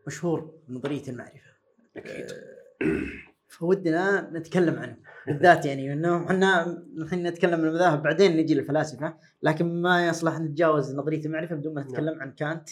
مشهور 0.07 0.59
بنظريه 0.67 1.07
المعرفة. 1.07 1.51
أكيد. 1.97 2.31
آه، 2.31 2.55
فودنا 3.55 4.29
نتكلم 4.33 4.79
عنه 4.79 4.97
بالذات 5.27 5.65
يعني 5.65 5.93
انه 5.93 6.25
إحنا 6.25 6.83
الحين 6.97 7.27
نتكلم 7.27 7.53
عن 7.53 7.67
المذاهب 7.67 8.03
بعدين 8.03 8.37
نجي 8.37 8.55
للفلاسفة 8.55 9.17
لكن 9.43 9.81
ما 9.81 10.07
يصلح 10.07 10.39
نتجاوز 10.39 10.95
نظرية 10.95 11.25
المعرفة 11.25 11.55
بدون 11.55 11.73
ما 11.73 11.81
نتكلم 11.81 12.21
عن 12.21 12.31
كانت 12.31 12.69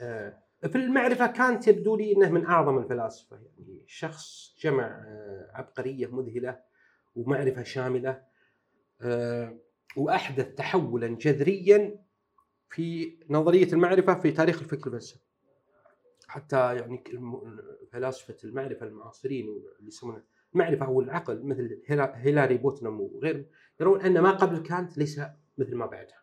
آه، 0.00 0.38
في 0.62 0.76
المعرفة 0.76 1.26
كانت 1.26 1.68
يبدو 1.68 1.96
لي 1.96 2.12
إنه 2.12 2.30
من 2.30 2.46
أعظم 2.46 2.78
الفلاسفة 2.78 3.36
يعني 3.36 3.82
شخص 3.86 4.54
جمع 4.60 4.84
آه، 4.84 5.50
عبقرية 5.54 6.06
مذهلة 6.06 6.58
ومعرفة 7.16 7.62
شاملة 7.62 8.22
آه، 9.00 9.56
وأحدث 9.96 10.54
تحولا 10.54 11.06
جذريا 11.06 11.98
في 12.70 13.16
نظرية 13.30 13.72
المعرفة 13.72 14.14
في 14.14 14.30
تاريخ 14.30 14.62
الفكر 14.62 14.86
الفلسفي. 14.86 15.31
حتى 16.32 16.76
يعني 16.76 17.04
فلاسفه 17.92 18.36
المعرفة 18.44 18.86
المعاصرين 18.86 19.46
اللي 19.48 19.88
يسمونه 19.88 20.22
المعرفة 20.54 20.86
أو 20.86 21.00
العقل 21.00 21.42
مثل 21.46 21.82
هيلا- 21.86 22.12
هيلاري 22.16 22.58
بوتنم 22.58 23.00
وغيرهم 23.00 23.46
يرون 23.80 24.00
أن 24.00 24.20
ما 24.20 24.30
قبل 24.30 24.58
كانت 24.58 24.98
ليس 24.98 25.20
مثل 25.58 25.74
ما 25.74 25.86
بعدها. 25.86 26.22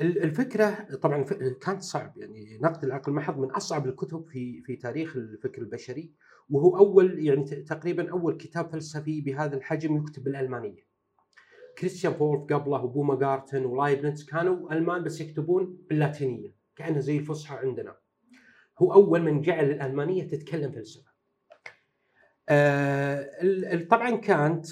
ال- 0.00 0.22
الفكرة 0.22 0.70
طبعا 1.02 1.22
كانت 1.62 1.82
صعب 1.82 2.12
يعني 2.16 2.58
نقد 2.62 2.84
العقل 2.84 3.12
محض 3.12 3.38
من 3.38 3.50
أصعب 3.50 3.86
الكتب 3.86 4.26
في 4.26 4.62
في 4.62 4.76
تاريخ 4.76 5.16
الفكر 5.16 5.62
البشري 5.62 6.12
وهو 6.50 6.76
أول 6.76 7.26
يعني 7.26 7.44
تقريبا 7.44 8.10
أول 8.10 8.36
كتاب 8.36 8.70
فلسفي 8.72 9.20
بهذا 9.20 9.56
الحجم 9.56 9.96
يكتب 9.96 10.24
بالألمانية. 10.24 10.86
كريستيان 11.78 12.12
فولف 12.12 12.52
قبله 12.52 12.84
وبوما 12.84 13.14
جارتن 13.18 13.64
ولايبنتس 13.64 14.24
كانوا 14.24 14.72
ألمان 14.72 15.04
بس 15.04 15.20
يكتبون 15.20 15.78
باللاتينية 15.90 16.54
كانها 16.76 17.00
زي 17.00 17.18
الفصحى 17.18 17.56
عندنا. 17.56 17.96
هو 18.82 18.92
أول 18.92 19.22
من 19.22 19.40
جعل 19.40 19.70
الألمانية 19.70 20.28
تتكلم 20.28 20.72
فلسفه. 20.72 21.12
آه 22.48 23.30
طبعا 23.90 24.16
كانط 24.16 24.66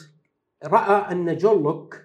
رأى 0.65 1.13
أن 1.13 1.37
جون 1.37 1.63
لوك 1.63 2.01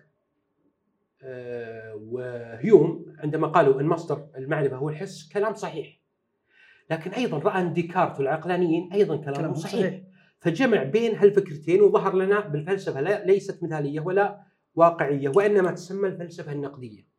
آه، 1.24 1.96
وهيوم 1.96 3.16
عندما 3.20 3.48
قالوا 3.48 3.82
إن 3.82 3.86
مصدر 3.86 4.28
المعرفة 4.38 4.76
هو 4.76 4.90
الحس 4.90 5.30
كلام 5.34 5.54
صحيح. 5.54 6.00
لكن 6.90 7.12
أيضا 7.12 7.38
رأى 7.38 7.62
أن 7.62 7.74
ديكارت 7.74 8.20
والعقلانيين 8.20 8.94
أيضا 8.94 9.16
كلامهم 9.16 9.36
كلامهم 9.36 9.56
صحيح. 9.56 9.80
صحيح. 9.80 10.02
فجمع 10.40 10.84
بين 10.84 11.16
هالفكرتين 11.16 11.82
وظهر 11.82 12.16
لنا 12.16 12.40
بالفلسفة 12.40 13.02
ليست 13.02 13.64
مثالية 13.64 14.00
ولا 14.00 14.42
واقعية 14.76 15.32
وإنما 15.36 15.72
تسمى 15.72 16.08
الفلسفة 16.08 16.52
النقدية. 16.52 17.15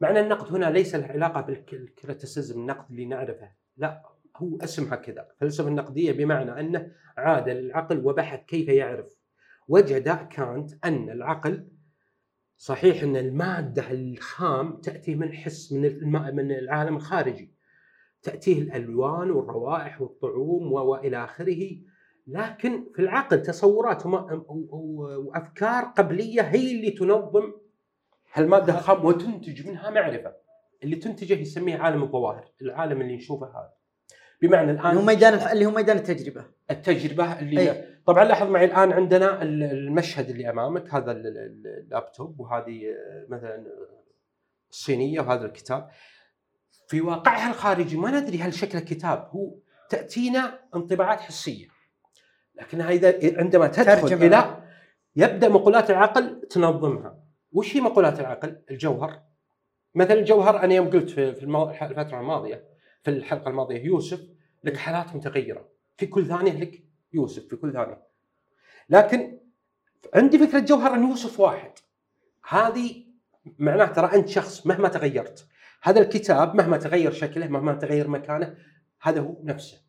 معنى 0.00 0.20
النقد 0.20 0.54
هنا 0.54 0.70
ليس 0.70 0.94
له 0.94 1.06
علاقه 1.06 1.40
بال 1.40 1.62
criticism 1.62 2.60
النقد 2.60 2.90
اللي 2.90 3.04
نعرفه، 3.04 3.50
لا 3.76 4.02
هو 4.36 4.56
اسمها 4.56 4.96
كذا، 4.96 5.28
الفلسفه 5.32 5.68
النقدية 5.68 6.12
بمعنى 6.12 6.60
أنه 6.60 6.92
عاد 7.16 7.48
للعقل 7.48 8.06
وبحث 8.06 8.44
كيف 8.44 8.68
يعرف. 8.68 9.16
وجد 9.68 10.08
كانت 10.08 10.70
أن 10.84 11.10
العقل 11.10 11.68
صحيح 12.56 13.02
أن 13.02 13.16
المادة 13.16 13.90
الخام 13.90 14.80
تأتي 14.80 15.14
من 15.14 15.32
حس 15.32 15.72
من 15.72 16.04
من 16.34 16.52
العالم 16.52 16.96
الخارجي. 16.96 17.54
تأتيه 18.22 18.62
الألوان 18.62 19.30
والروائح 19.30 20.00
والطعوم 20.00 20.72
وإلى 20.72 21.24
آخره 21.24 21.78
لكن 22.26 22.86
في 22.94 23.02
العقل 23.02 23.42
تصورات 23.42 24.02
وأفكار 24.06 25.84
قبلية 25.84 26.42
هي 26.42 26.76
اللي 26.76 26.90
تنظم 26.90 27.52
هالمادة 28.34 28.74
الخام 28.78 29.04
وتنتج 29.04 29.66
منها 29.68 29.90
معرفة. 29.90 30.34
اللي 30.82 30.96
تنتجه 30.96 31.34
يسميه 31.34 31.78
عالم 31.78 32.02
الظواهر 32.02 32.44
العالم 32.62 33.00
اللي 33.00 33.16
نشوفه 33.16 33.46
هذا. 33.46 33.72
بمعنى 34.42 34.70
اللي 34.70 34.82
هو 34.82 34.90
الان 34.92 35.06
ميدان 35.06 35.34
اللي 35.34 35.66
هو 35.66 35.70
ميدان 35.70 35.96
التجربة. 35.96 36.44
التجربة 36.70 37.38
اللي 37.38 37.70
أي. 37.72 37.84
طبعا 38.06 38.24
لاحظ 38.24 38.46
معي 38.50 38.64
الآن 38.64 38.92
عندنا 38.92 39.42
ال- 39.42 39.62
المشهد 39.62 40.28
اللي 40.30 40.50
أمامك 40.50 40.94
هذا 40.94 41.12
ال- 41.12 41.26
ال- 41.26 41.66
اللابتوب 41.84 42.40
وهذه 42.40 42.82
آه، 42.88 43.26
مثلا 43.28 43.64
الصينية 44.70 45.20
وهذا 45.20 45.46
الكتاب. 45.46 45.88
في 46.88 47.00
واقعها 47.00 47.50
الخارجي 47.50 47.96
ما 47.96 48.20
ندري 48.20 48.38
هل 48.38 48.54
شكل 48.54 48.78
كتاب 48.78 49.28
هو 49.30 49.54
تأتينا 49.90 50.58
انطباعات 50.74 51.20
حسية. 51.20 51.66
لكنها 52.54 52.90
إذا 52.90 53.38
عندما 53.38 53.66
تدخل. 53.66 54.12
إلى 54.24 54.62
يبدأ 55.16 55.48
مقولات 55.48 55.90
العقل 55.90 56.40
تنظمها. 56.50 57.23
وش 57.54 57.76
هي 57.76 57.80
مقولات 57.80 58.20
العقل؟ 58.20 58.56
الجوهر. 58.70 59.22
مثلا 59.94 60.20
الجوهر 60.20 60.64
أنا 60.64 60.74
يوم 60.74 60.90
قلت 60.90 61.10
في 61.10 61.44
الفترة 61.82 62.20
الماضية 62.20 62.64
في 63.02 63.10
الحلقة 63.10 63.48
الماضية 63.48 63.84
يوسف 63.84 64.20
لك 64.64 64.76
حالات 64.76 65.16
متغيره 65.16 65.68
في 65.96 66.06
كل 66.06 66.26
ثانية 66.26 66.60
لك 66.60 66.84
يوسف 67.12 67.46
في 67.48 67.56
كل 67.56 67.72
ثانية. 67.72 68.02
لكن 68.88 69.38
عندي 70.14 70.38
فكرة 70.38 70.58
جوهر 70.58 70.94
إن 70.94 71.02
يوسف 71.02 71.40
واحد. 71.40 71.72
هذه 72.48 73.04
معناه 73.58 73.86
ترى 73.86 74.06
أنت 74.12 74.28
شخص 74.28 74.66
مهما 74.66 74.88
تغيرت. 74.88 75.46
هذا 75.82 76.00
الكتاب 76.00 76.54
مهما 76.54 76.76
تغير 76.76 77.12
شكله 77.12 77.48
مهما 77.48 77.74
تغير 77.74 78.08
مكانه 78.08 78.56
هذا 79.00 79.20
هو 79.20 79.36
نفسه. 79.42 79.80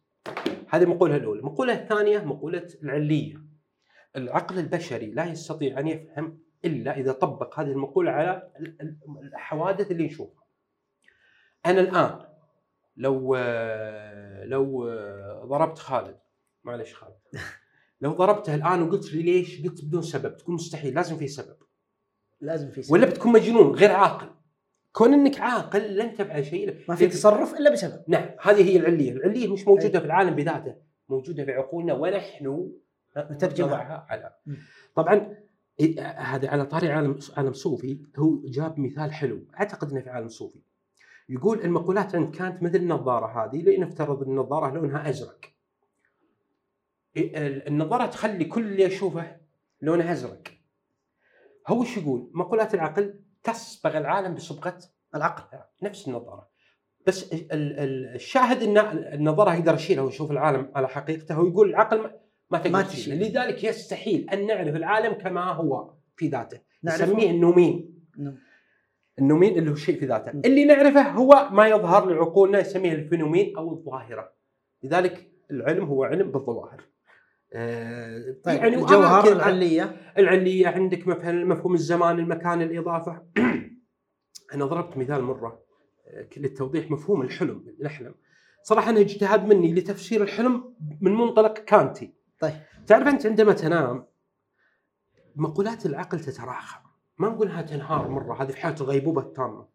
هذه 0.70 0.84
المقولة 0.84 1.16
الأولى. 1.16 1.40
المقولة 1.40 1.74
الثانية 1.74 2.20
مقولة 2.20 2.68
العلية. 2.84 3.42
العقل 4.16 4.60
البشري 4.60 5.12
لا 5.12 5.26
يستطيع 5.26 5.80
أن 5.80 5.88
يفهم 5.88 6.45
إلا 6.66 6.98
إذا 7.00 7.12
طبق 7.12 7.60
هذه 7.60 7.68
المقولة 7.72 8.12
على 8.12 8.50
ال- 8.60 8.82
ال- 8.82 8.98
الحوادث 9.34 9.92
اللي 9.92 10.06
نشوفها. 10.06 10.44
أنا 11.66 11.82
الآن 11.82 12.20
لو 12.98 13.36
لو 14.44 14.90
ضربت 15.46 15.78
خالد 15.78 16.18
معلش 16.64 16.94
خالد 16.94 17.16
لو 18.02 18.12
ضربته 18.14 18.56
الآن 18.56 18.82
وقلت 18.82 19.14
لي 19.14 19.22
ليش؟ 19.22 19.62
قلت 19.66 19.86
بدون 19.86 20.02
سبب 20.02 20.38
تكون 20.38 20.56
مستحيل 20.56 20.96
لازم 20.96 21.18
في 21.18 21.28
سبب. 21.28 21.56
لازم 22.42 22.70
في 22.72 22.82
سبب. 22.84 22.94
ولا 22.94 23.06
بتكون 23.06 23.32
مجنون 23.32 23.76
غير 23.76 23.92
عاقل. 23.92 24.30
كون 24.94 25.14
إنك 25.14 25.40
عاقل 25.40 25.98
لن 25.98 26.16
تفعل 26.16 26.46
شيء. 26.46 26.84
ما 26.90 26.96
في 26.96 27.08
تصرف 27.08 27.54
إلا 27.54 27.72
بسبب. 27.72 28.04
نعم 28.08 28.30
هذه 28.42 28.70
هي 28.70 28.78
العلية، 28.78 29.12
العلية 29.12 29.54
مش 29.54 29.68
موجودة 29.68 30.00
في 30.00 30.06
العالم 30.06 30.36
بذاته، 30.36 30.76
موجودة 31.10 31.46
في 31.46 31.52
عقولنا 31.52 31.94
ونحن 31.94 32.72
نترجمها. 33.18 34.06
على. 34.10 34.36
طبعا 34.96 35.38
هذا 36.18 36.50
على 36.50 36.66
طاري 36.66 36.92
عالم 36.92 37.20
عالم 37.38 37.54
صوفي 37.54 37.98
هو 38.18 38.42
جاب 38.46 38.80
مثال 38.80 39.14
حلو، 39.14 39.40
أعتقد 39.60 39.92
إنه 39.92 40.02
في 40.02 40.10
عالم 40.10 40.28
صوفي. 40.28 40.60
يقول 41.30 41.62
المقولات 41.62 42.16
عند 42.16 42.36
كانت 42.36 42.64
مثل 42.64 42.76
النظارة 42.76 43.46
هذه 43.46 43.62
لنفترض 43.62 44.22
النظارة 44.22 44.72
لونها 44.74 45.10
أزرق. 45.10 45.46
إيه، 47.18 47.48
ال- 47.48 47.68
النظارة 47.68 48.06
تخلي 48.06 48.46
كل 48.46 48.62
اللي 48.66 48.88
اشوفه 48.88 49.38
لونه 49.82 50.12
أزرق. 50.12 50.42
هو 51.68 51.82
إيش 51.82 51.98
يقول؟ 51.98 52.30
مقولات 52.34 52.74
العقل 52.74 53.20
تصبغ 53.44 53.98
العالم 53.98 54.34
بصبغة 54.34 54.78
العقل 55.16 55.60
نفس 55.84 56.08
النظارة 56.08 56.50
بس 57.08 57.34
ال- 57.34 57.52
ال- 57.52 58.16
الشاهد 58.16 58.64
إن 58.64 58.78
النظارة 59.14 59.54
يقدر 59.54 59.74
يشيلها 59.74 60.04
ويشوف 60.04 60.32
العالم 60.32 60.72
على 60.76 60.88
حقيقته 60.88 61.40
ويقول 61.40 61.70
العقل 61.70 62.12
ما- 62.52 62.58
تقدر 62.58 62.72
ما 62.72 62.82
تشيله 62.82 63.18
تشيل. 63.18 63.32
لذلك 63.32 63.64
يستحيل 63.64 64.30
أن 64.30 64.48
نعرف 64.48 64.76
العالم 64.76 65.14
كما 65.14 65.52
هو 65.52 65.94
في 66.18 66.28
ذاته. 66.28 66.60
نسميه 66.84 67.30
النومين. 67.32 67.96
النومين 69.20 69.58
اللي 69.58 69.72
هو 69.72 69.76
شيء 69.76 70.00
في 70.00 70.06
ذاته. 70.06 70.32
م. 70.32 70.42
اللي 70.46 70.66
نعرفه 70.66 71.02
هو 71.02 71.50
ما 71.52 71.68
يظهر 71.68 72.10
لعقولنا 72.10 72.60
يسميه 72.60 72.92
الفينومين 72.94 73.58
أو 73.58 73.74
الظاهره 73.74 74.32
لذلك 74.84 75.32
العلم 75.52 75.86
هو 75.86 76.04
علم 76.04 76.32
بالظواهر. 76.32 76.82
آه، 77.54 78.36
طيب 78.44 78.58
يعني 78.58 78.76
الجوهر 78.76 79.32
العلية؟ 79.32 79.96
العلية 80.18 80.68
عندك 80.68 81.08
مثلا 81.08 81.46
مفهوم 81.46 81.74
الزمان 81.74 82.20
المكان 82.20 82.62
الإضافة. 82.62 83.22
أنا 84.54 84.66
ضربت 84.66 84.98
مثال 84.98 85.22
مرة 85.24 85.60
آه، 86.08 86.28
للتوضيح 86.38 86.92
مفهوم 86.92 87.22
الحلم 87.22 87.76
نحلم 87.82 88.16
صراحة 88.64 88.90
أنا 88.90 89.00
اجتهاد 89.00 89.46
مني 89.48 89.74
لتفسير 89.74 90.24
الحلم 90.24 90.74
من 91.02 91.12
منطلق 91.16 91.54
كانتي. 91.54 92.14
طيب. 92.50 92.86
تعرف 92.88 93.08
أنت 93.08 93.26
عندما 93.26 93.54
تنام 93.54 94.08
مقولات 95.36 95.86
العقل 95.86 96.20
تتراخى. 96.20 96.80
ما 97.18 97.30
نقول 97.30 97.48
إنها 97.48 97.62
تنهار 97.62 98.10
مرة 98.10 98.44
هذه 98.44 98.52
في 98.52 98.58
حالة 98.58 98.76
الغيبوبة 98.82 99.22
التامة. 99.22 99.68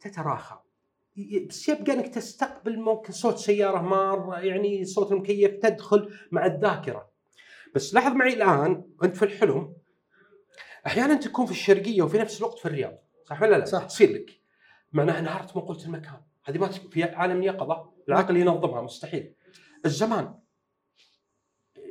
تتراخى. 0.00 0.58
بس 1.48 1.68
يبقى 1.68 1.92
إنك 1.92 2.08
تستقبل 2.08 2.78
ممكن 2.78 3.12
صوت 3.12 3.38
سيارة 3.38 3.82
مار 3.82 4.44
يعني 4.44 4.84
صوت 4.84 5.12
المكيف 5.12 5.50
تدخل 5.50 6.14
مع 6.32 6.46
الذاكرة. 6.46 7.10
بس 7.74 7.94
لاحظ 7.94 8.12
معي 8.12 8.34
الآن 8.34 8.84
أنت 9.04 9.16
في 9.16 9.24
الحلم 9.24 9.72
أحيانا 10.86 11.14
تكون 11.14 11.46
في 11.46 11.52
الشرقية 11.52 12.02
وفي 12.02 12.18
نفس 12.18 12.38
الوقت 12.38 12.58
في 12.58 12.66
الرياض. 12.66 12.98
صح 13.24 13.42
ولا 13.42 13.56
لا؟ 13.56 13.64
صح. 13.64 13.84
تصير 13.84 14.12
لك. 14.12 14.40
معناها 14.92 15.18
انهارت 15.18 15.56
مقولة 15.56 15.84
المكان. 15.84 16.20
هذه 16.44 16.58
ما 16.58 16.68
في 16.68 17.04
عالم 17.04 17.38
اليقظه 17.38 17.92
العقل 18.08 18.36
ينظمها 18.36 18.82
مستحيل. 18.82 19.34
الزمان. 19.86 20.34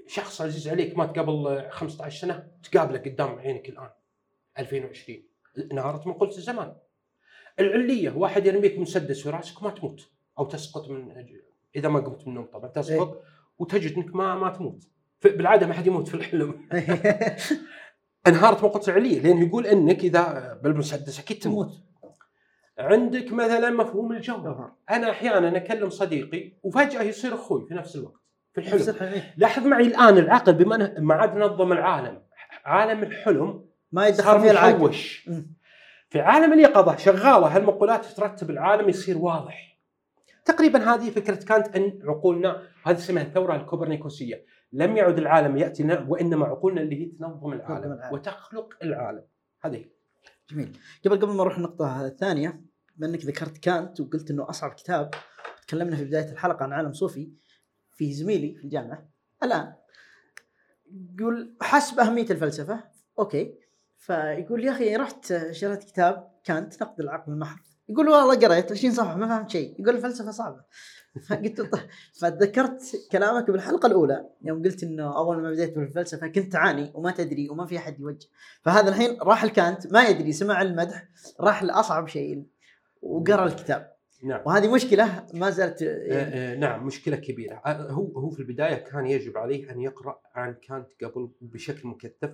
شخص 0.09 0.41
عزيز 0.41 0.67
عليك 0.67 0.97
مات 0.97 1.19
قبل 1.19 1.65
15 1.69 2.19
سنة 2.19 2.47
تقابله 2.63 2.99
قدام 2.99 3.39
عينك 3.39 3.69
الآن 3.69 3.89
2020 4.59 5.23
انهارت 5.71 6.07
من 6.07 6.13
قلة 6.13 6.37
الزمان 6.37 6.75
العلية 7.59 8.11
واحد 8.11 8.45
يرميك 8.45 8.79
مسدس 8.79 9.21
في 9.21 9.29
راسك 9.29 9.63
ما 9.63 9.69
تموت 9.69 10.09
أو 10.39 10.45
تسقط 10.45 10.89
من 10.89 11.25
إذا 11.75 11.89
ما 11.89 11.99
قمت 11.99 12.21
من 12.21 12.27
النوم 12.27 12.45
طبعا 12.45 12.69
تسقط 12.69 13.13
إيه. 13.13 13.21
وتجد 13.59 13.97
إنك 13.97 14.15
ما 14.15 14.35
ما 14.35 14.49
تموت. 14.49 14.83
بالعادة 15.23 15.67
ما 15.67 15.73
حد 15.73 15.87
يموت 15.87 16.07
في 16.07 16.15
الحلم. 16.15 16.69
انهارت 18.27 18.63
من 18.63 18.69
قلة 18.69 18.87
العلية 18.87 19.21
لأن 19.21 19.47
يقول 19.47 19.65
إنك 19.67 19.99
إذا 19.99 20.53
بالمسدس 20.63 21.19
أكيد 21.19 21.39
تموت. 21.39 21.67
تموت. 21.67 21.83
عندك 22.77 23.31
مثلا 23.31 23.69
مفهوم 23.69 24.11
الجوهر. 24.11 24.73
أنا 24.89 25.11
أحيانا 25.11 25.57
أكلم 25.57 25.89
صديقي 25.89 26.53
وفجأة 26.63 27.01
يصير 27.01 27.33
أخوي 27.33 27.67
في 27.67 27.73
نفس 27.73 27.95
الوقت. 27.95 28.28
في 28.53 28.57
الحلم. 28.57 28.95
إيه. 29.01 29.33
لاحظ 29.37 29.67
معي 29.67 29.87
الآن 29.87 30.17
العقل 30.17 30.53
بما 30.53 30.75
أنه 30.75 30.93
ما 30.99 31.15
عاد 31.15 31.37
نظم 31.37 31.71
العالم. 31.71 32.21
عالم 32.65 33.03
الحلم 33.03 33.65
ما 33.91 34.07
يدخل 34.07 34.41
فيه 34.41 34.51
العقل. 34.51 34.93
في 36.09 36.21
عالم 36.21 36.53
اليقظة 36.53 36.95
شغالة 36.95 37.47
هالمقولات 37.55 38.05
ترتب 38.05 38.49
العالم 38.49 38.89
يصير 38.89 39.17
واضح. 39.17 39.79
تقريبا 40.45 40.93
هذه 40.93 41.09
فكرة 41.09 41.35
كانت 41.35 41.75
أن 41.75 41.99
عقولنا 42.03 42.63
هذه 42.83 42.97
اسمها 42.97 43.23
الثورة 43.23 43.55
الكوبرنيكوسية. 43.55 44.45
لم 44.73 44.97
يعد 44.97 45.17
العالم 45.17 45.57
ياتينا 45.57 46.05
وإنما 46.07 46.45
عقولنا 46.45 46.81
اللي 46.81 47.01
هي 47.01 47.05
تنظم 47.05 47.53
العالم, 47.53 47.91
العالم. 47.91 48.13
وتخلق 48.13 48.73
العالم. 48.83 49.23
هذه 49.61 49.85
جميل. 50.49 50.77
قبل 51.05 51.15
قبل 51.15 51.27
ما 51.27 51.43
نروح 51.43 51.57
النقطة 51.57 52.05
الثانية 52.05 52.61
بما 52.95 53.07
إنك 53.07 53.25
ذكرت 53.25 53.57
كانت 53.57 53.99
وقلت 53.99 54.31
إنه 54.31 54.49
أصعب 54.49 54.71
كتاب 54.71 55.09
تكلمنا 55.67 55.95
في 55.95 56.03
بداية 56.05 56.31
الحلقة 56.31 56.63
عن 56.63 56.73
عالم 56.73 56.93
صوفي 56.93 57.31
في 57.99 58.13
زميلي 58.13 58.55
في 58.55 58.63
الجامعة 58.63 59.09
الآن 59.43 59.73
يقول 61.13 61.55
حسب 61.61 61.99
أهمية 61.99 62.25
الفلسفة 62.29 62.83
أوكي. 63.19 63.53
فيقول 63.97 64.65
يا 64.65 64.71
أخي 64.71 64.95
رحت 64.95 65.51
شريت 65.51 65.83
كتاب 65.83 66.31
كانت 66.43 66.83
نقد 66.83 66.99
العقل 66.99 67.31
المحض. 67.31 67.59
يقول 67.89 68.09
والله 68.09 68.35
قريت 68.35 68.71
20 68.71 68.93
صفحة 68.93 69.15
ما 69.15 69.27
فهمت 69.27 69.49
شيء. 69.49 69.81
يقول 69.81 69.95
الفلسفة 69.95 70.31
صعبة. 70.31 70.63
فقلت 71.29 71.59
له 71.59 71.67
طيب. 71.67 71.89
فتذكرت 72.19 72.81
كلامك 73.11 73.51
بالحلقة 73.51 73.87
الأولى 73.87 74.29
يوم 74.41 74.63
قلت 74.63 74.83
إنه 74.83 75.17
أول 75.17 75.41
ما 75.41 75.51
بديت 75.51 75.75
بالفلسفة 75.75 76.27
كنت 76.27 76.53
تعاني 76.53 76.91
وما 76.95 77.11
تدري 77.11 77.49
وما 77.49 77.65
في 77.65 77.77
أحد 77.77 77.99
يوجه. 77.99 78.27
فهذا 78.61 78.89
الحين 78.89 79.17
راح 79.21 79.43
الكانت 79.43 79.93
ما 79.93 80.03
يدري 80.03 80.31
سمع 80.31 80.61
المدح 80.61 81.07
راح 81.39 81.63
لأصعب 81.63 82.07
شيء 82.07 82.45
وقرأ 83.01 83.45
الكتاب. 83.45 83.98
نعم. 84.23 84.41
وهذه 84.45 84.73
مشكلة 84.73 85.25
ما 85.33 85.49
زالت 85.49 85.83
آه، 85.83 85.87
آه، 86.11 86.55
نعم 86.55 86.85
مشكلة 86.85 87.15
كبيرة. 87.15 87.61
آه، 87.65 87.91
هو 87.91 88.19
هو 88.19 88.29
في 88.29 88.39
البداية 88.39 88.75
كان 88.75 89.05
يجب 89.07 89.37
عليه 89.37 89.71
أن 89.71 89.81
يقرأ 89.81 90.21
عن 90.35 90.53
كانت 90.53 91.03
قبل 91.03 91.29
بشكل 91.41 91.87
مكثف. 91.87 92.31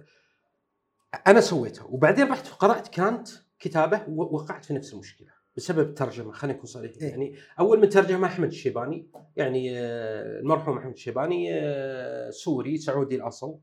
أنا 1.28 1.42
سويتها 1.42 1.84
وبعدين 1.84 2.28
رحت 2.28 2.48
قرأت 2.48 2.88
كانت 2.88 3.28
كتابه 3.60 4.02
ووقعت 4.08 4.66
في 4.66 4.74
نفس 4.74 4.94
المشكلة 4.94 5.28
بسبب 5.58 5.90
الترجمه 5.90 6.32
خلينا 6.32 6.58
نكون 6.58 6.70
صريحين 6.70 7.04
إيه. 7.04 7.10
يعني. 7.10 7.36
أول 7.60 7.80
من 7.80 7.90
ترجمة 7.90 8.28
أحمد 8.28 8.48
الشيباني 8.48 9.08
يعني 9.36 9.80
آه، 9.80 10.40
المرحوم 10.40 10.78
أحمد 10.78 10.94
الشيباني 10.94 11.50
آه، 11.54 12.30
سوري 12.30 12.78
سعودي 12.78 13.16
الأصل 13.16 13.60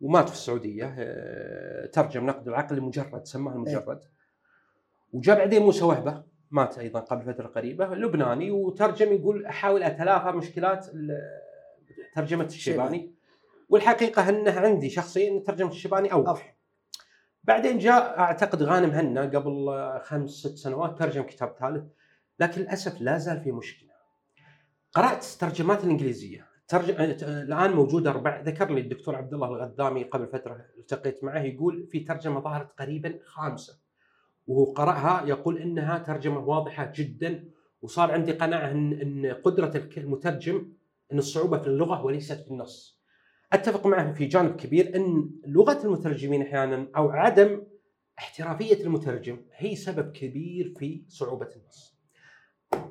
ومات 0.00 0.28
في 0.28 0.34
السعودية 0.34 0.94
آه، 0.98 1.86
ترجم 1.86 2.26
نقد 2.26 2.48
العقل 2.48 2.76
المجرد 2.76 3.26
سماه 3.26 3.54
المجرد. 3.54 4.00
وجاء 5.12 5.38
بعدين 5.38 5.62
موسى 5.62 5.84
وهبة. 5.84 6.29
مات 6.50 6.78
أيضا 6.78 7.00
قبل 7.00 7.34
فترة 7.34 7.46
قريبة 7.46 7.94
لبناني 7.94 8.50
وترجم 8.50 9.12
يقول 9.12 9.46
أحاول 9.46 9.82
أتلافى 9.82 10.36
مشكلات 10.36 10.86
ترجمة 12.14 12.44
الشيباني. 12.44 13.14
والحقيقة 13.68 14.28
أنه 14.28 14.60
عندي 14.60 14.90
شخصيا 14.90 15.42
ترجمة 15.46 15.70
الشيباني 15.70 16.12
أوضح. 16.12 16.56
بعدين 17.44 17.78
جاء 17.78 18.18
أعتقد 18.18 18.62
غانم 18.62 18.90
هنا 18.90 19.22
قبل 19.22 19.66
خمس 20.02 20.30
ست 20.30 20.56
سنوات 20.56 20.98
ترجم 20.98 21.22
كتاب 21.22 21.54
ثالث 21.60 21.84
لكن 22.38 22.60
للأسف 22.60 23.00
لا 23.00 23.18
زال 23.18 23.40
في 23.40 23.52
مشكلة. 23.52 23.90
قرأت 24.92 25.24
الترجمات 25.24 25.84
الإنجليزية. 25.84 26.46
ترجم 26.68 26.94
الآن 27.22 27.72
موجوده 27.72 28.10
أربع. 28.10 28.40
ذكر 28.40 28.70
لي 28.70 28.80
الدكتور 28.80 29.16
عبد 29.16 29.34
الله 29.34 29.48
الغذامي 29.48 30.04
قبل 30.04 30.26
فترة 30.26 30.66
التقيت 30.78 31.24
معه 31.24 31.42
يقول 31.42 31.86
في 31.86 32.00
ترجمة 32.00 32.40
ظهرت 32.40 32.80
قريبا 32.80 33.18
خامسة. 33.24 33.79
وهو 34.46 34.72
قرأها 34.72 35.26
يقول 35.26 35.58
إنها 35.58 35.98
ترجمة 35.98 36.38
واضحة 36.38 36.92
جدا 36.96 37.44
وصار 37.82 38.10
عندي 38.10 38.32
قناعة 38.32 38.70
إن 38.70 38.92
إن 38.92 39.32
قدرة 39.32 39.76
الك- 39.76 39.98
المترجم 39.98 40.72
إن 41.12 41.18
الصعوبة 41.18 41.58
في 41.58 41.66
اللغة 41.66 42.04
وليست 42.04 42.44
في 42.44 42.50
النص. 42.50 43.00
أتفق 43.52 43.86
معه 43.86 44.12
في 44.12 44.26
جانب 44.26 44.56
كبير 44.56 44.96
إن 44.96 45.30
لغة 45.46 45.84
المترجمين 45.86 46.42
أحيانا 46.42 46.88
أو 46.96 47.08
عدم 47.10 47.62
احترافية 48.18 48.84
المترجم 48.84 49.40
هي 49.56 49.76
سبب 49.76 50.12
كبير 50.12 50.74
في 50.78 51.04
صعوبة 51.08 51.48
النص. 51.56 52.00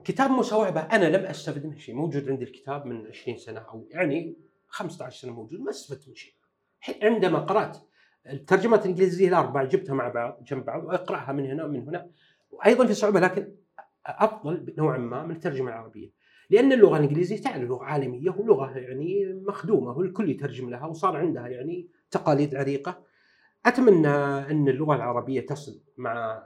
كتاب 0.04 0.32
موسى 0.32 0.56
وهبه 0.56 0.82
أنا 0.82 1.18
لم 1.18 1.26
أستفد 1.26 1.66
منه 1.66 1.78
شيء، 1.78 1.96
موجود 1.96 2.30
عندي 2.30 2.44
الكتاب 2.44 2.86
من 2.86 3.08
20 3.08 3.38
سنة 3.38 3.60
أو 3.60 3.88
يعني 3.92 4.36
15 4.68 5.22
سنة 5.22 5.34
موجود 5.34 5.60
ما 5.60 5.70
استفدت 5.70 6.08
من 6.10 6.16
شيء. 6.16 6.34
عندما 7.02 7.40
قرأت 7.40 7.78
الترجمات 8.28 8.86
الإنجليزية 8.86 9.28
الاربع 9.28 9.64
جبتها 9.64 9.94
مع 9.94 10.08
بعض 10.08 10.44
جنب 10.44 10.66
بعض 10.66 10.84
واقرأها 10.84 11.32
من 11.32 11.46
هنا 11.46 11.66
ومن 11.66 11.88
هنا. 11.88 12.10
وأيضا 12.52 12.86
في 12.86 12.94
صعوبة 12.94 13.20
لكن 13.20 13.56
أفضل 14.06 14.74
نوعا 14.78 14.98
ما 14.98 15.24
من 15.24 15.32
الترجمة 15.32 15.70
العربية. 15.70 16.12
لأن 16.50 16.72
اللغة 16.72 16.98
الإنجليزية 16.98 17.42
تعرف 17.42 17.64
لغة 17.64 17.84
عالمية 17.84 18.30
ولغة 18.30 18.78
يعني 18.78 19.42
مخدومة 19.48 19.98
والكل 19.98 20.30
يترجم 20.30 20.70
لها 20.70 20.86
وصار 20.86 21.18
عندها 21.18 21.48
يعني 21.48 21.88
تقاليد 22.12 22.56
عريقة. 22.56 23.04
أتمنى 23.66 24.08
أن 24.52 24.68
اللغة 24.68 24.96
العربية 24.96 25.46
تصل 25.46 25.82
مع 25.98 26.44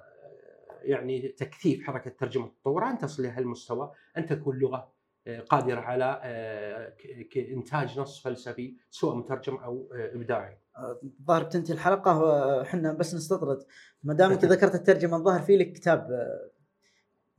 يعني 0.84 1.28
تكثيف 1.28 1.84
حركة 1.84 2.12
ترجمة 2.12 2.46
التطور 2.46 2.84
أن 2.84 2.98
تصل 2.98 3.24
إلى 3.24 3.32
هالمستوى 3.32 3.92
أن 4.18 4.26
تكون 4.26 4.60
لغة 4.60 4.94
آه، 5.28 5.40
قادرة 5.40 5.80
على 5.80 6.22
آه، 6.24 6.94
إنتاج 7.38 8.00
نص 8.00 8.22
فلسفي 8.24 8.76
سواء 8.90 9.16
مترجم 9.16 9.56
أو 9.56 9.90
آه، 9.96 10.16
إبداعي. 10.16 10.58
الظاهر 11.04 11.44
بتنتهي 11.44 11.74
الحلقة 11.74 12.22
وحنا 12.22 12.94
بس 12.94 13.16
نستطرد. 13.16 13.64
ما 14.04 14.14
دامك 14.14 14.46
ذكرت 14.46 14.76
الترجمة 14.76 15.18
الظاهر 15.18 15.42
في 15.42 15.58
لك 15.58 15.74
كتاب 15.74 16.12
آه، 16.12 16.50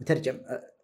مترجم. 0.01 0.41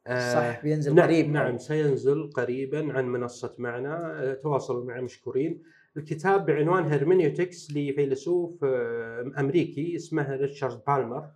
آه، 0.06 0.34
صح 0.34 0.62
بينزل 0.62 0.94
نعم 0.94 1.06
قريب. 1.06 1.30
نعم 1.30 1.58
سينزل 1.58 2.30
قريبا 2.30 2.92
عن 2.92 3.08
منصة 3.08 3.54
معنا. 3.58 4.22
آه، 4.22 4.34
تواصلوا 4.34 4.84
معي 4.84 5.00
مشكورين. 5.00 5.62
الكتاب 5.96 6.46
بعنوان 6.46 6.84
هيرمينيوتكس 6.84 7.70
لفيلسوف 7.70 8.64
آه، 8.64 9.32
أمريكي 9.38 9.96
اسمه 9.96 10.36
ريتشارد 10.36 10.80
بالمر 10.86 11.30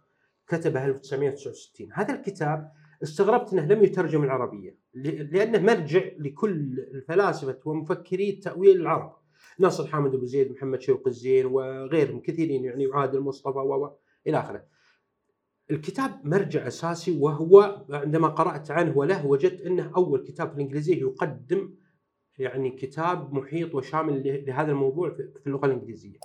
كتبه 0.49 0.85
1969 0.87 1.89
هذا 1.93 2.15
الكتاب 2.15 2.73
استغربت 3.03 3.53
إنه 3.53 3.67
لم 3.67 3.85
يترجم 3.85 4.25
العربية 4.25 4.79
لأنه 4.95 5.59
مرجع 5.59 6.03
لكل 6.19 6.79
الفلاسفة 6.95 7.59
ومفكري 7.65 8.31
التاويل 8.31 8.81
العرب. 8.81 9.24
ناصر 9.59 9.87
حامد 9.87 10.15
أبو 10.15 10.25
زيد 10.25 10.51
محمد 10.53 10.81
شوقي 10.81 11.11
الزين 11.11 11.47
وغيرهم 11.47 12.21
كثيرين 12.21 12.65
يعني 12.65 12.87
وعادل 12.87 13.21
مصطفى 13.21 13.59
و 13.59 13.97
إلى 14.27 14.39
آخره 14.41 14.65
الكتاب 15.71 16.21
مرجع 16.27 16.67
أساسي 16.67 17.19
وهو 17.21 17.85
عندما 17.91 18.29
قرأت 18.29 18.71
عنه 18.71 18.99
وله 18.99 19.27
وجدت 19.27 19.61
أنه 19.61 19.93
أول 19.97 20.25
كتاب 20.27 20.49
في 20.49 20.55
الإنجليزية 20.55 21.01
يقدم 21.01 21.75
يعني 22.39 22.71
كتاب 22.71 23.33
محيط 23.35 23.75
وشامل 23.75 24.23
له- 24.25 24.37
لهذا 24.47 24.71
الموضوع 24.73 25.11
في 25.15 25.47
اللغة 25.47 25.67
الإنجليزية. 25.67 26.19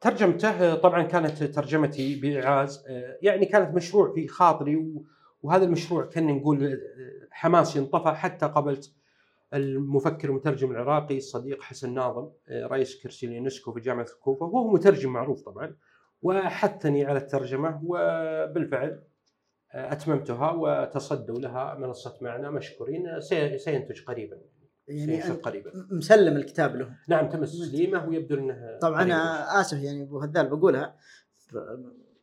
ترجمته 0.00 0.74
طبعا 0.74 1.02
كانت 1.02 1.42
ترجمتي 1.42 2.20
بإعاز 2.20 2.84
يعني 3.22 3.46
كانت 3.46 3.74
مشروع 3.76 4.12
في 4.14 4.28
خاطري 4.28 4.94
وهذا 5.42 5.64
المشروع 5.64 6.04
كان 6.06 6.26
نقول 6.26 6.80
حماسي 7.30 7.78
انطفى 7.78 8.08
حتى 8.08 8.46
قابلت 8.46 8.92
المفكر 9.56 10.30
والمترجم 10.30 10.70
العراقي 10.70 11.16
الصديق 11.16 11.62
حسن 11.62 11.94
ناظم 11.94 12.30
رئيس 12.50 13.02
كرسي 13.02 13.26
اليونسكو 13.26 13.72
في 13.72 13.80
جامعة 13.80 14.06
الكوفه 14.14 14.46
وهو 14.46 14.72
مترجم 14.72 15.12
معروف 15.12 15.42
طبعا 15.42 15.76
وحثني 16.22 17.04
على 17.04 17.18
الترجمة 17.18 17.80
وبالفعل 17.84 19.02
أتممتها 19.72 20.50
وتصدت 20.52 21.38
لها 21.38 21.74
منصة 21.74 22.18
معنى 22.20 22.50
مشكورين 22.50 23.20
سي- 23.20 23.58
سينتج 23.58 24.04
قريبا 24.04 24.36
يعني 24.88 25.20
قريبا. 25.22 25.72
مسلّم 25.90 26.36
الكتاب 26.36 26.76
له 26.76 26.90
نعم 27.08 27.28
تم 27.28 27.44
تسليمه 27.44 28.08
ويبدو 28.08 28.34
إنه 28.34 28.78
طبعا. 28.82 29.02
أنا 29.02 29.60
آسف 29.60 29.78
يعني 29.82 30.02
أبو 30.02 30.18
هذال 30.20 30.48
بقولها 30.48 30.96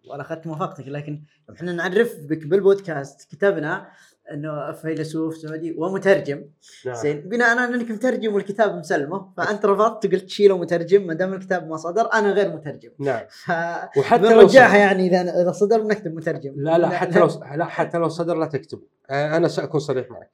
وأنا 0.09 0.21
أخذت 0.21 0.47
موافقتك 0.47 0.87
لكن 0.87 1.23
إحنا 1.55 1.71
نعرف 1.71 2.19
بك 2.29 2.47
بالبودكاست 2.47 3.31
كتبنا 3.35 3.89
إنه 4.31 4.71
فيلسوف 4.71 5.37
سعودي 5.37 5.75
ومترجم. 5.77 6.43
نعم. 6.85 6.95
زين 6.95 7.21
بناء 7.21 7.57
على 7.57 7.75
أنك 7.75 7.91
مترجم 7.91 8.33
والكتاب 8.35 8.75
مسلمة 8.75 9.33
فأنت 9.37 9.65
رفضت 9.65 10.05
وقلت 10.05 10.29
شيله 10.29 10.57
مترجم 10.57 11.07
ما 11.07 11.13
دام 11.13 11.33
الكتاب 11.33 11.67
ما 11.67 11.77
صدر 11.77 12.09
أنا 12.13 12.31
غير 12.31 12.55
مترجم. 12.55 12.89
نعم. 12.99 13.25
ف 13.29 13.51
وحتى 13.97 14.33
لو 14.33 14.47
صدر. 14.47 14.59
يعني 14.59 15.07
إذا 15.07 15.41
إذا 15.41 15.51
صدر 15.51 15.81
بنكتب 15.81 16.15
مترجم. 16.15 16.53
لا 16.57 16.77
لا 16.77 16.89
حتى 16.89 17.19
لو 17.19 17.29
لا 17.55 17.65
حتى 17.65 17.97
لو 17.97 18.09
صدر 18.09 18.35
لا 18.35 18.45
تكتب 18.45 18.81
أنا 19.11 19.47
سأكون 19.47 19.79
صريح 19.79 20.11
معك. 20.11 20.31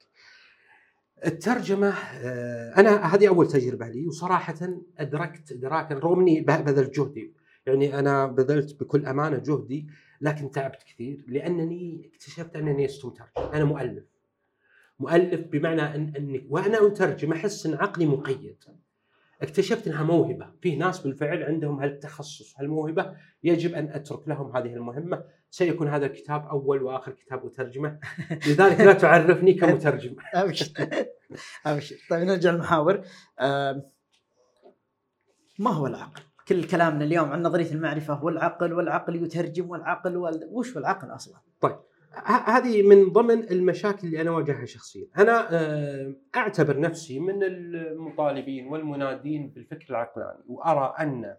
الترجمة 1.26 1.94
آه، 2.24 2.74
أنا 2.76 3.14
هذه 3.14 3.28
أول 3.28 3.48
تجربة 3.48 3.88
لي 3.88 4.06
وصراحه 4.06 4.54
أدركت 4.98 5.52
ادراكا 5.52 5.94
رغم 5.94 6.20
إني 6.20 6.40
ب- 6.40 6.64
بذلت 6.64 6.94
جهدي. 6.94 7.34
يعني 7.66 7.98
أنا 7.98 8.26
بذلت 8.26 8.80
بكل 8.80 9.06
أمانة 9.06 9.36
جهدي 9.38 9.86
لكن 10.20 10.50
تعبت 10.50 10.82
كثير 10.82 11.24
لأنني 11.28 12.10
اكتشفت 12.12 12.56
أنني 12.56 12.86
لست 12.86 13.04
مترجم. 13.04 13.52
أنا 13.54 13.64
مؤلف. 13.64 14.04
مؤلف 14.98 15.40
بمعنى 15.40 15.82
ان 15.82 16.12
أني 16.16 16.46
وأنا 16.48 16.86
اترجم 16.86 17.32
أحس 17.32 17.66
أن 17.66 17.74
عقلي 17.74 18.06
مقيد. 18.06 18.56
اكتشفت 19.42 19.86
أنها 19.86 20.02
موهبة. 20.02 20.52
في 20.60 20.76
ناس 20.76 21.00
بالفعل 21.00 21.42
عندهم 21.42 21.80
هالتخصص 21.80 22.58
هالموهبة. 22.58 23.16
يجب 23.44 23.74
أن 23.74 23.88
أترك 23.88 24.28
لهم 24.28 24.56
هذه 24.56 24.74
المهمة. 24.74 25.24
سيكون 25.50 25.88
هذا 25.88 26.06
الكتاب 26.06 26.46
أول 26.46 26.82
وآخر 26.82 27.12
كتاب 27.12 27.46
أترجمه. 27.46 27.98
لذلك 28.48 28.80
لا 28.80 28.92
تعرفني 28.92 29.54
كمترجم. 29.54 30.16
ابشر 30.34 30.86
ابشر 31.66 31.96
طيب 32.10 32.26
نرجع 32.26 32.50
للمحاور. 32.50 33.04
ما 35.58 35.70
هو 35.70 35.86
العقل؟ 35.86 36.22
كل 36.50 36.64
كلامنا 36.64 37.04
اليوم 37.04 37.28
عن 37.32 37.42
نظرية 37.42 37.72
المعرفة 37.72 38.24
والعقل 38.24 38.72
والعقل 38.72 39.16
يترجم 39.16 39.70
والعقل 39.70 40.16
وال... 40.16 40.48
وش 40.52 40.76
العقل 40.76 41.10
أصلا؟ 41.14 41.38
ه- 42.14 42.50
هذه 42.56 42.82
من 42.82 43.12
ضمن 43.12 43.50
المشاكل 43.50 44.06
اللي 44.06 44.20
أنا 44.20 44.30
واجهها 44.30 44.64
شخصيا، 44.64 45.06
أنا 45.18 45.48
آه، 45.54 46.14
أعتبر 46.36 46.80
نفسي 46.80 47.20
من 47.20 47.42
المطالبين 47.42 48.66
والمنادين 48.68 49.48
بالفكر 49.50 49.86
العقلاني 49.90 50.42
وأرى 50.48 50.94
أن 51.00 51.36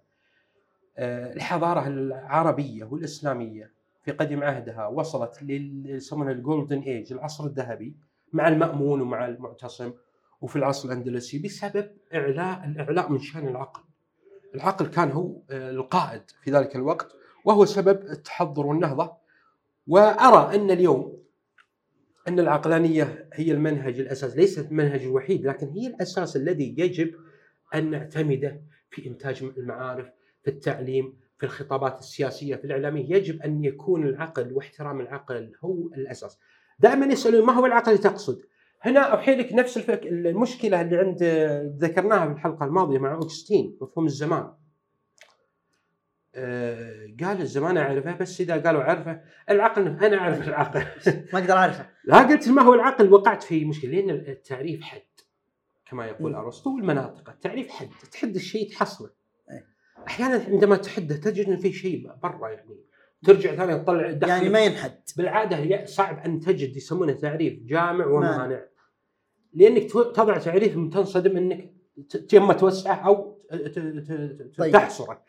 آه، 0.97 1.33
الحضارة 1.33 1.87
العربية 1.87 2.83
والإسلامية 2.83 3.71
في 4.03 4.11
قديم 4.11 4.43
عهدها 4.43 4.87
وصلت 4.87 5.43
لل 5.43 5.83
يسمونها 5.89 6.31
ال 6.31 6.38
golden 6.38 6.79
age 6.79 7.13
العصر 7.13 7.45
الذهبي 7.45 7.95
مع 8.33 8.47
المأمون 8.47 9.01
ومع 9.01 9.25
المعتصم 9.27 9.93
وفي 10.41 10.55
العصر 10.55 10.89
الأندلسي 10.89 11.39
بسبب 11.39 11.91
إعلاء 12.13 12.65
الإعلاء 12.65 13.11
من 13.11 13.19
شأن 13.19 13.47
العقل. 13.47 13.81
العقل 14.55 14.87
كان 14.87 15.11
هو 15.11 15.41
آه، 15.49 15.71
القائد 15.71 16.21
في 16.43 16.51
ذلك 16.51 16.75
الوقت 16.75 17.15
وهو 17.45 17.65
سبب 17.65 18.01
التحضر 18.01 18.65
والنهضة. 18.65 19.17
وأرى 19.87 20.55
أن 20.55 20.71
اليوم 20.71 21.21
أن 22.27 22.39
العقلانية 22.39 23.29
هي 23.33 23.51
المنهج 23.51 23.99
الأساس 23.99 24.35
ليست 24.35 24.71
المنهج 24.71 25.01
الوحيد 25.01 25.47
لكن 25.47 25.67
هي 25.67 25.87
الأساس 25.87 26.35
الذي 26.35 26.75
يجب 26.77 27.15
أن 27.75 27.89
نعتمده 27.89 28.61
في 28.89 29.07
إنتاج 29.07 29.43
المعارف 29.57 30.09
في 30.43 30.49
التعليم 30.49 31.17
في 31.37 31.45
الخطابات 31.45 31.99
السياسية 31.99 32.55
في 32.55 32.65
الإعلامية. 32.65 33.15
يجب 33.15 33.41
أن 33.41 33.63
يكون 33.63 34.07
العقل 34.07 34.53
واحترام 34.53 35.01
العقل 35.01 35.51
هو 35.63 35.87
الأساس. 35.87 36.39
دائما 36.79 37.05
يسألون 37.05 37.45
ما 37.45 37.53
هو 37.53 37.65
العقل؟ 37.65 37.91
اللي 37.91 38.03
تقصد 38.03 38.41
هنا 38.81 38.99
أوحي 38.99 39.35
لك 39.35 39.53
نفس 39.53 39.77
الفك... 39.77 40.05
المشكلة 40.05 40.81
اللي 40.81 40.97
عند 40.97 41.23
ذكرناها 41.77 42.25
في 42.25 42.33
الحلقة 42.33 42.65
الماضية 42.65 42.99
مع 42.99 43.13
أوغستين 43.13 43.77
مفهوم 43.81 44.05
الزمان 44.05 44.53
آه، 46.35 47.15
قال 47.23 47.41
الزمان 47.41 47.77
أعرفه 47.77 48.17
بس 48.17 48.41
إذا 48.41 48.57
قالوا 48.57 48.83
عرفه 48.83 49.21
العقل 49.49 49.87
أنا 49.87 50.17
أعرف 50.17 50.47
العقل 50.47 50.85
ما 51.33 51.39
أقدر 51.39 51.53
أعرفه 51.53 51.89
لا 52.07 52.17
قلت 52.17 52.49
ما 52.49 52.61
هو 52.61 52.73
العقل 52.73 53.13
وقعت 53.13 53.43
في 53.43 53.65
مشكلة 53.65 53.91
لأن 53.91 54.09
التعريف 54.09 54.81
حد 54.81 55.01
كما 55.85 56.05
يقول. 56.05 56.35
أرسطو 56.35 56.77
المناطق 56.77 57.29
التعريف 57.29 57.69
حد 57.69 57.89
تحد 58.11 58.35
الشيء 58.35 58.71
تحصله 58.71 59.09
أي. 59.51 59.63
أحيانا 60.07 60.43
عندما 60.47 60.75
تحده 60.75 61.15
تجد 61.15 61.45
إن 61.47 61.57
في 61.57 61.73
شيء 61.73 62.07
برا 62.23 62.49
يعني 62.49 62.90
ترجع 63.25 63.55
ثاني 63.55 63.79
تطلع 63.79 64.11
تدخل 64.11 64.29
يعني 64.29 64.49
ما 64.49 64.59
ينحد. 64.59 65.01
بالعادة 65.17 65.85
صعب 65.85 66.19
أن 66.19 66.39
تجد 66.39 66.75
يسمونه 66.75 67.13
تعريف 67.13 67.59
جامع 67.63 68.05
مانع. 68.05 68.35
ومانع. 68.35 68.61
لأنك 69.53 69.91
تضع 69.91 70.37
تعريف 70.37 70.73
تنصدم 70.73 71.37
أنك 71.37 71.73
تم 72.29 72.51
توسعه 72.51 72.95
أو 72.95 73.41
طيب. 74.57 74.73
تحصره. 74.73 75.23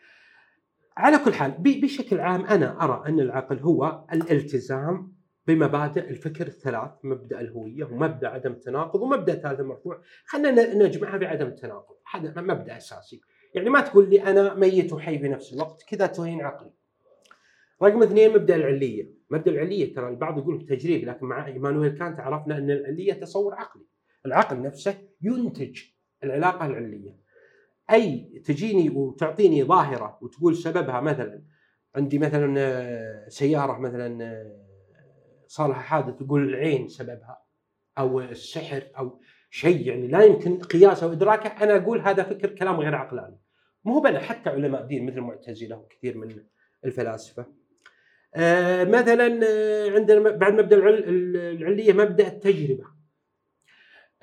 على 0.97 1.17
كل 1.17 1.33
حال 1.33 1.51
بشكل 1.59 2.19
عام 2.19 2.45
أنا 2.45 2.83
أرى 2.83 3.03
أن 3.07 3.19
العقل 3.19 3.59
هو 3.59 4.05
الالتزام 4.13 5.13
بمبادئ 5.47 6.09
الفكر 6.09 6.47
الثلاث 6.47 6.91
مبدأ 7.03 7.41
الهوية 7.41 7.83
ومبدأ 7.83 8.27
عدم 8.27 8.51
التناقض 8.51 9.01
ومبدأ 9.01 9.35
ثالث 9.35 9.59
مرفوع 9.59 10.01
خلينا 10.25 10.73
نجمعها 10.73 11.17
بعدم 11.17 11.47
التناقض. 11.47 11.95
هذا 12.11 12.41
مبدأ 12.41 12.77
أساسي. 12.77 13.21
يعني 13.55 13.69
ما 13.69 13.81
تقول 13.81 14.09
لي 14.09 14.23
أنا 14.23 14.53
ميت 14.53 14.93
وحي 14.93 15.19
في 15.19 15.27
نفس 15.27 15.53
الوقت 15.53 15.83
كذا 15.87 16.05
تهين 16.05 16.41
عقلي. 16.41 16.73
رقم 17.83 18.03
اثنين 18.03 18.33
مبدأ 18.33 18.55
العلية. 18.55 19.13
مبدأ 19.29 19.51
العلية 19.51 19.93
ترى 19.93 20.09
البعض 20.09 20.37
يقول 20.37 20.65
تجريبي 20.65 21.05
لكن 21.05 21.25
مع 21.25 21.47
إيمانويل 21.47 21.97
كانت 21.97 22.19
عرفنا 22.19 22.57
أن 22.57 22.71
العلية 22.71 23.13
تصور 23.13 23.53
عقلي. 23.53 23.85
العقل 24.25 24.61
نفسه 24.61 24.97
ينتج 25.21 25.81
العلاقة 26.23 26.65
العلية. 26.65 27.17
أي 27.91 28.41
تجيني 28.45 28.89
وتعطيني 28.89 29.63
ظاهرة 29.63 30.17
وتقول 30.21 30.55
سببها 30.55 31.01
مثلا 31.01 31.43
عندي 31.95 32.19
مثلا 32.19 32.55
آه، 32.57 33.29
سيارة 33.29 33.79
مثلا 33.79 34.23
آه، 34.23 34.65
صار 35.47 35.67
لها 35.67 35.79
حادث 35.79 36.15
تقول 36.19 36.49
العين 36.49 36.87
سببها 36.87 37.43
أو 37.97 38.19
السحر 38.19 38.83
أو 38.97 39.19
شيء 39.49 39.87
يعني 39.87 40.07
لا 40.07 40.23
يمكن 40.23 40.59
قياسه 40.59 41.07
وإدراكه. 41.07 41.63
أنا 41.63 41.77
أقول 41.77 42.01
هذا 42.01 42.23
فكر 42.23 42.49
كلام 42.49 42.75
غير 42.75 42.95
عقلاني. 42.95 43.39
مو 43.85 43.99
بنا 43.99 44.19
حتى 44.19 44.49
علماء 44.49 44.85
دين 44.85 45.05
مثل 45.05 45.17
المعتزله 45.17 45.77
وكثير 45.77 46.17
من 46.17 46.43
الفلاسفة. 46.85 47.45
آه، 48.35 48.83
مثلا 48.83 49.39
آه، 49.47 49.89
عندنا 49.91 50.29
بعد 50.31 50.53
مبدأ 50.53 50.75
العل- 50.75 51.03
العلية 51.37 51.93
مبدأ 51.93 52.27
التجربة. 52.27 52.83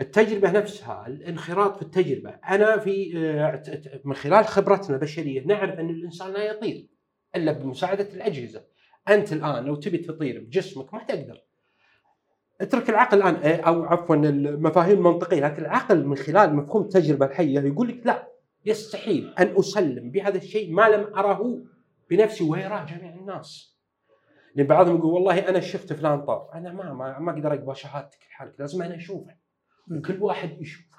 التجربة 0.00 0.50
نفسها 0.50 1.06
الانخراط 1.06 1.76
في 1.76 1.82
التجربة. 1.82 2.30
أنا 2.30 2.78
في 2.78 3.12
آه، 3.18 3.62
من 4.04 4.14
خلال 4.14 4.44
خبرتنا 4.44 4.96
البشريه 4.96 5.46
نعرف 5.46 5.78
أن 5.78 5.90
الإنسان 5.90 6.32
لا 6.32 6.42
يطير 6.44 6.86
إلا 7.36 7.52
بمساعدة 7.52 8.08
الأجهزة. 8.14 8.64
أنت 9.08 9.32
الآن 9.32 9.64
لو 9.64 9.74
تبي 9.74 9.98
تطير 9.98 10.40
بجسمك 10.40 10.94
ما 10.94 11.04
تقدر. 11.04 11.42
اترك 12.60 12.90
العقل 12.90 13.22
الآن 13.22 13.60
أو 13.60 13.82
عفوا 13.84 14.16
المفاهيم 14.16 14.98
المنطقية 14.98 15.40
لكن 15.40 15.62
العقل 15.62 16.04
من 16.06 16.16
خلال 16.16 16.56
مفهوم 16.56 16.82
التجربة 16.82 17.26
الحية 17.26 17.60
يقول 17.60 17.88
لك 17.88 18.06
لا 18.06 18.28
يستحيل 18.66 19.34
أن 19.38 19.54
أسلم 19.56 20.10
بهذا 20.10 20.36
الشيء 20.36 20.72
ما 20.72 20.88
لم 20.88 21.14
اره 21.14 21.62
بنفسي 22.10 22.44
ويراه 22.44 22.84
جميع 22.84 23.14
الناس. 23.14 23.69
لأن 24.54 24.66
بعضهم 24.66 24.96
يقول 24.96 25.12
والله 25.12 25.48
أنا 25.48 25.60
شفت 25.60 25.92
فلان 25.92 26.24
طار. 26.24 26.50
أنا 26.54 26.72
ما 26.72 26.92
ما, 26.92 27.18
ما 27.18 27.32
أقدر 27.32 27.52
أقبل 27.52 27.76
شهادتك 27.76 28.18
لحالك 28.30 28.60
لازم 28.60 28.82
أنا 28.82 28.96
أشوفه. 28.96 29.34
وكل 29.90 30.22
واحد 30.22 30.60
يشوفه. 30.60 30.98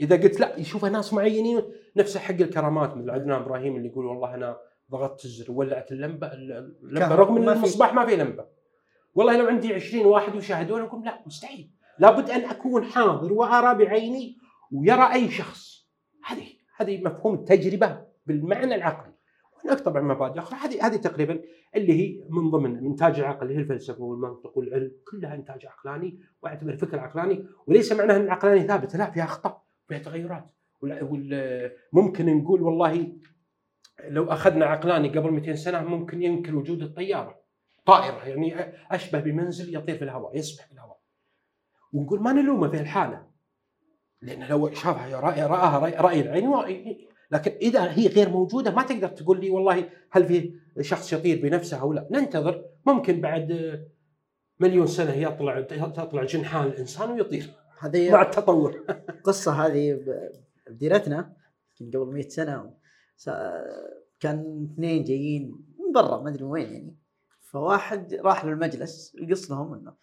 إذا 0.00 0.16
قلت 0.16 0.40
لا 0.40 0.58
يشوفه 0.58 0.88
ناس 0.88 1.12
معينين 1.14 1.62
نفس 1.96 2.16
حق 2.16 2.34
الكرامات 2.34 2.96
مثل 2.96 3.10
عدنان 3.10 3.42
إبراهيم 3.42 3.76
اللي 3.76 3.88
يقول 3.88 4.06
والله 4.06 4.34
أنا 4.34 4.58
ضغطت 4.90 5.24
الزر 5.24 5.52
وولعت 5.52 5.92
اللمبة 5.92 6.32
اللمبة 6.32 7.14
رغم 7.14 7.36
إن 7.36 7.48
المصباح 7.48 7.94
ما 7.94 8.06
في 8.06 8.16
لمبة. 8.16 8.46
والله 9.14 9.36
لو 9.36 9.46
عندي 9.46 9.74
20 9.74 10.06
واحد 10.06 10.36
وشاهدون 10.36 10.80
أقول 10.80 11.04
لا 11.04 11.22
مستحيل. 11.26 11.70
لابد 11.98 12.30
أن 12.30 12.40
أكون 12.40 12.84
حاضر 12.84 13.32
وأرى 13.32 13.84
بعيني 13.84 14.36
ويرى 14.72 15.12
أي 15.12 15.30
شخص. 15.30 15.88
هذه 16.26 16.46
هذه 16.76 17.04
مفهوم 17.04 17.34
التجربة 17.34 18.04
بالمعنى 18.26 18.74
العقلي. 18.74 19.09
هناك 19.64 19.80
طبعا 19.80 20.02
مبادئ 20.02 20.38
أخرى. 20.38 20.58
هذه 20.58 20.86
هذه 20.86 20.96
تقريبا 20.96 21.40
اللي 21.76 21.92
هي 21.92 22.24
من 22.28 22.50
ضمن 22.50 22.86
إنتاج 22.86 23.18
العقل 23.20 23.42
اللي 23.42 23.54
هي 23.56 23.58
الفلسفة 23.58 24.02
والمنطق 24.02 24.58
والعلم 24.58 24.92
كلها 25.10 25.34
إنتاج 25.34 25.66
عقلاني 25.66 26.18
وأعتبر 26.42 26.70
الفكر 26.70 26.98
عقلاني 26.98 27.46
وليس 27.66 27.92
معناها 27.92 28.16
إن 28.16 28.22
العقلاني 28.22 28.66
ثابته 28.66 28.98
لا 28.98 29.10
فيها 29.10 29.24
أخطاء 29.24 29.62
فيها 29.88 29.98
تغيرات. 29.98 30.46
ممكن 31.92 32.38
نقول 32.38 32.62
والله 32.62 33.12
لو 34.08 34.32
أخذنا 34.32 34.66
عقلاني 34.66 35.08
قبل 35.08 35.30
200 35.30 35.54
سنة 35.54 35.82
ممكن 35.82 36.22
ينكر 36.22 36.56
وجود 36.56 36.82
الطيارة. 36.82 37.40
طائرة 37.86 38.24
يعني 38.28 38.74
أشبه 38.90 39.20
بمنزل 39.20 39.76
يطير 39.76 39.96
في 39.96 40.04
الهواء 40.04 40.36
يسبح 40.36 40.66
في 40.66 40.72
الهواء. 40.72 41.00
ونقول 41.92 42.22
ما 42.22 42.32
نلومه 42.32 42.68
في 42.68 42.80
الحالة؟ 42.80 43.26
لأن 44.22 44.48
لو 44.48 44.70
شافها 44.70 45.20
رآها 45.46 45.78
راي 46.00 46.20
العين 46.20 46.48
لكن 47.30 47.50
إذا 47.50 47.92
هي 47.92 48.06
غير 48.06 48.28
موجودة 48.28 48.70
ما 48.70 48.82
تقدر 48.82 49.08
تقول 49.08 49.40
لي 49.40 49.50
والله 49.50 49.88
هل 50.10 50.26
في 50.26 50.54
شخص 50.80 51.12
يطير 51.12 51.42
بنفسه 51.42 51.76
أو 51.76 51.92
لا. 51.92 52.08
ننتظر 52.10 52.64
ممكن 52.86 53.20
بعد 53.20 53.80
مليون 54.60 54.86
سنة 54.86 55.12
يطلع 55.12 55.60
تطلع 55.60 56.24
جنحان 56.24 56.66
الإنسان 56.66 57.10
ويطير 57.10 57.50
مع 57.82 57.88
هذه 57.88 58.22
التطور. 58.22 58.84
القصة 59.08 59.66
هذه 59.66 60.00
بديرتنا 60.70 61.36
يمكن 61.80 61.98
قبل 61.98 62.12
100 62.12 62.28
سنة. 62.28 62.74
كان 64.20 64.68
اثنين 64.72 65.04
جايين 65.04 65.50
من 65.78 65.92
برا 65.94 66.22
ما 66.22 66.30
أدري 66.30 66.44
وين 66.44 66.72
يعني. 66.72 66.96
فواحد 67.40 68.14
راح 68.14 68.44
للمجلس 68.44 69.16
يقص 69.22 69.50
لهم 69.50 69.74
إنه 69.74 69.94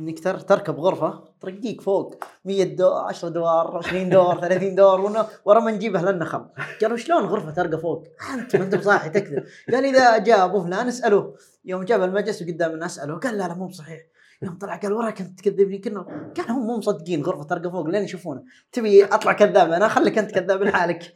إنك 0.00 0.18
تر- 0.20 0.38
تركب 0.40 0.74
غرفة 0.80 1.24
ترقيك 1.40 1.80
فوق 1.80 2.24
100 2.44 2.76
دور 2.76 2.92
10 3.08 3.28
دوار 3.28 3.76
20 3.76 4.08
دور 4.08 4.40
30 4.40 4.74
دور 4.74 5.26
ورا 5.44 5.60
ما 5.60 5.70
نجيبه 5.70 6.00
لنا 6.02 6.24
خم 6.24 6.46
قالوا 6.82 6.96
شلون 6.96 7.24
غرفة 7.24 7.50
ترقى 7.50 7.78
فوق؟ 7.80 8.04
أنت 8.34 8.56
ما 8.56 8.64
أنت 8.64 8.74
بصاحي 8.74 9.10
تكذب. 9.10 9.44
قال 9.72 9.84
إذا 9.84 10.18
جاء 10.18 10.44
ابو 10.44 10.62
فلان 10.64 10.88
أسأله. 10.88 11.34
يوم 11.64 11.84
جاب 11.84 12.02
المجلس 12.02 12.42
وقدام 12.42 12.72
الناس 12.72 12.98
أسأله. 12.98 13.14
قال 13.18 13.38
لا 13.38 13.48
لا 13.48 13.54
مو 13.54 13.66
بصحيح. 13.66 14.00
يوم 14.42 14.58
طلع 14.58 14.76
قال 14.76 14.92
وراك 14.92 15.20
انت 15.20 15.40
تكذبني 15.40 15.78
كنا 15.78 16.00
قال 16.36 16.50
هم 16.50 16.66
مو 16.66 16.76
مصدقين 16.76 17.22
غرفة 17.22 17.42
ترقى 17.44 17.70
فوق 17.70 17.86
لين 17.86 18.02
يشوفونه. 18.02 18.42
تبي 18.72 19.04
أطلع 19.04 19.32
كذاب 19.32 19.72
أنا؟ 19.72 19.88
خليك 19.88 20.18
أنت 20.18 20.30
كذاب 20.30 20.62
لحالك. 20.62 21.12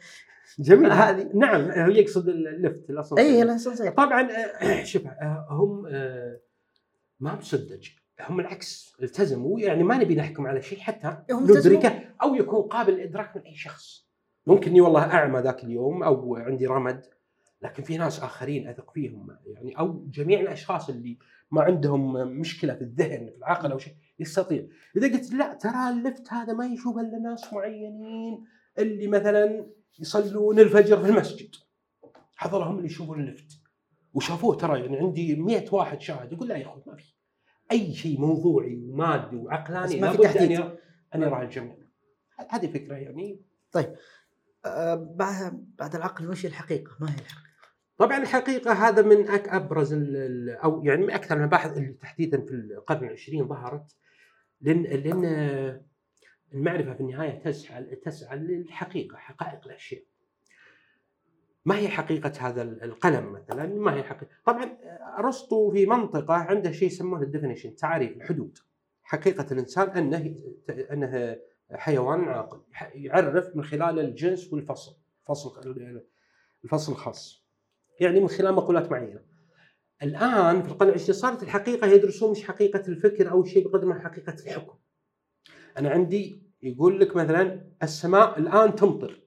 جميل. 0.59 0.91
هذه- 0.91 1.29
نعم 1.33 1.71
هو 1.71 1.89
يقصد 1.91 2.27
اللفت 2.29 2.89
الأصل. 2.89 3.17
اي 3.17 3.41
الاسانسير 3.41 3.91
طبعا 3.91 4.27
آه، 4.61 4.83
شوف 4.83 5.07
آه، 5.07 5.47
هم 5.49 5.85
آه، 5.87 6.39
ما 7.19 7.35
مسدج 7.35 7.87
هم 8.19 8.39
العكس 8.39 8.95
التزموا. 9.03 9.59
يعني 9.59 9.83
ما 9.83 9.97
نبي 9.97 10.15
نحكم 10.15 10.47
على 10.47 10.61
شيء 10.61 10.79
حتى. 10.79 11.17
ندركه 11.31 11.99
أو 12.23 12.35
يكون 12.35 12.61
قابل 12.61 12.93
للادراك 12.93 13.37
من 13.37 13.43
أي 13.43 13.55
شخص. 13.55 14.07
ممكن 14.47 14.81
والله 14.81 15.03
أعمى 15.03 15.39
ذاك 15.39 15.63
اليوم 15.63 16.03
أو 16.03 16.35
عندي 16.35 16.67
رمد 16.67 17.05
لكن 17.61 17.83
في 17.83 17.97
ناس 17.97 18.19
آخرين 18.19 18.67
أثق 18.67 18.91
فيهم. 18.91 19.37
يعني 19.45 19.79
أو 19.79 20.05
جميع 20.07 20.39
الأشخاص 20.39 20.89
اللي 20.89 21.17
ما 21.51 21.61
عندهم 21.61 22.13
مشكلة 22.39 22.75
في 22.75 22.81
الذهن 22.81 23.29
في 23.29 23.37
العقل 23.37 23.71
أو 23.71 23.77
شيء 23.77 23.93
يستطيع. 24.19 24.65
إذا 24.97 25.07
قلت 25.07 25.33
لا 25.33 25.53
ترى 25.53 25.89
اللفت 25.89 26.33
هذا 26.33 26.53
ما 26.53 26.65
يشوف 26.65 26.97
إلا 26.97 27.17
ناس 27.17 27.53
معينين 27.53 28.45
اللي 28.79 29.07
مثلا 29.07 29.65
يصلون 29.99 30.59
الفجر 30.59 30.97
في 30.97 31.09
المسجد. 31.09 31.55
هذول 32.37 32.61
هم 32.61 32.75
اللي 32.75 32.85
يشوفون 32.85 33.19
اللفت 33.19 33.61
وشافوه 34.13 34.55
ترى 34.55 34.79
يعني 34.79 34.97
عندي 34.97 35.35
100 35.35 35.65
واحد 35.71 36.01
شاهد 36.01 36.31
يقول 36.31 36.47
لا 36.47 36.55
يا 36.55 36.65
أخوي 36.65 36.83
ما 36.87 36.95
في. 36.95 37.13
أي 37.71 37.93
شيء 37.93 38.19
موضوعي 38.19 38.75
ومادي 38.75 39.35
وعقلاني 39.35 39.99
ما 40.01 40.05
لابد 40.05 40.21
أن 40.25 40.33
تحديد. 40.33 40.51
يرى 40.51 40.77
ان 41.15 41.21
يراه 41.21 41.41
الجميع 41.41 41.75
هذه 42.49 42.67
فكرة 42.73 42.95
يعني 42.95 43.41
آه، 44.65 44.95
بعد 44.95 45.65
بعد 45.79 45.95
العقل 45.95 46.29
وش 46.29 46.45
الحقيقة؟ 46.45 46.91
ما 46.99 47.07
هي 47.09 47.15
الحقيقة؟ 47.15 47.51
طبعا 47.97 48.17
الحقيقة 48.17 48.71
هذا 48.73 49.01
من 49.01 49.27
أك- 49.27 49.53
أبرز 49.53 49.93
أو 50.63 50.83
يعني 50.83 51.01
من 51.05 51.11
أكثر 51.11 51.37
المباحث 51.37 51.77
اللي 51.77 51.93
تحديدا 51.93 52.41
في 52.41 52.51
القرن 52.51 53.03
العشرين 53.07 53.47
ظهرت 53.47 53.95
لأن 54.61 54.83
لأن 54.83 55.25
المعرفة 56.53 56.93
في 56.93 57.01
النهاية 57.01 57.43
تسعى 57.43 57.95
تسعى 57.95 58.37
للحقيقة 58.37 59.17
حقائق 59.17 59.65
الأشياء. 59.67 60.03
ما 61.65 61.77
هي 61.77 61.87
حقيقة 61.87 62.31
هذا 62.39 62.61
ال- 62.61 62.83
القلم 62.83 63.31
مثلا؟ 63.33 63.65
ما 63.65 63.95
هي 63.95 64.03
حقيقة؟ 64.03 64.31
طبعا 64.45 64.77
أرسطو 65.17 65.71
في 65.71 65.85
منطقة 65.85 66.33
عنده 66.33 66.71
شيء 66.71 66.87
يسمونه 66.87 67.23
الديفينيشن 67.23 67.75
تعريف 67.75 68.17
الحدود. 68.17 68.57
حقيقة 69.03 69.45
الإنسان 69.51 69.89
أنه 69.89 70.35
أنه 70.69 71.37
حيوان 71.71 72.23
عاقل 72.23 72.61
يعرف 72.93 73.55
من 73.55 73.63
خلال 73.63 73.99
الجنس 73.99 74.53
والفصل 74.53 74.95
فصل 75.27 75.75
الفصل 76.63 76.91
الخاص. 76.91 77.45
يعني 77.99 78.19
من 78.19 78.27
خلال 78.27 78.53
مقولات 78.53 78.91
معينة. 78.91 79.21
الآن 80.03 80.63
في 80.63 80.69
القرن 80.69 80.89
العشرين 80.89 81.13
صارت 81.13 81.43
الحقيقة 81.43 81.87
يدرسون 81.87 82.31
مش 82.31 82.43
حقيقة 82.43 82.83
الفكر 82.87 83.31
أو 83.31 83.43
شيء 83.43 83.67
بقدر 83.67 83.85
ما 83.85 83.99
حقيقة 83.99 84.33
الحكم. 84.33 84.77
أنا 85.77 85.89
عندي 85.89 86.43
يقول 86.61 86.99
لك 86.99 87.15
مثلا 87.15 87.65
السماء 87.83 88.39
الآن 88.39 88.75
تمطر. 88.75 89.20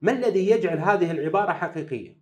ما 0.00 0.12
الذي 0.12 0.50
يجعل 0.50 0.78
هذه 0.78 1.10
العبارة 1.10 1.52
حقيقية؟ 1.52 2.18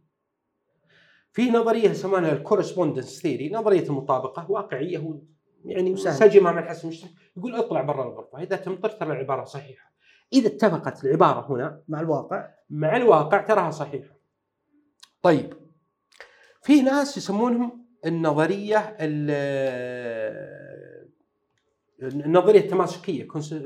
في 1.33 1.51
نظرية 1.51 1.89
يسمونها 1.91 2.33
ال 2.33 2.39
correspondence 2.39 3.23
theory، 3.23 3.51
نظرية 3.51 3.83
المطابقه 3.89 4.51
واقعية 4.51 4.99
و- 4.99 5.23
يعني. 5.65 5.91
منسجمه 5.91 6.53
مع 6.53 6.61
الحس 6.61 6.85
المجتمع، 6.85 7.11
يقول 7.37 7.55
اطلع 7.55 7.83
برا 7.83 8.05
الغرفة، 8.09 8.43
إذا 8.43 8.57
تمطر 8.57 8.89
ترى 8.91 9.13
العبارة 9.13 9.45
صحيحة. 9.45 9.93
إذا 10.33 10.47
اتفقت 10.49 11.05
العبارة 11.05 11.53
هنا 11.53 11.83
مع 11.89 12.01
الواقع 12.01 12.49
مع 12.71 12.97
الواقع 12.97 13.41
تراها 13.43 13.71
صحيحة. 13.71 14.15
طيب 15.23 15.55
في 16.63 16.83
ناس 16.83 17.17
يسمونهم 17.17 17.87
النظرية 18.07 18.97
ال- 19.01 19.31
النظرية 22.03 22.61
التماسكية 22.61 23.25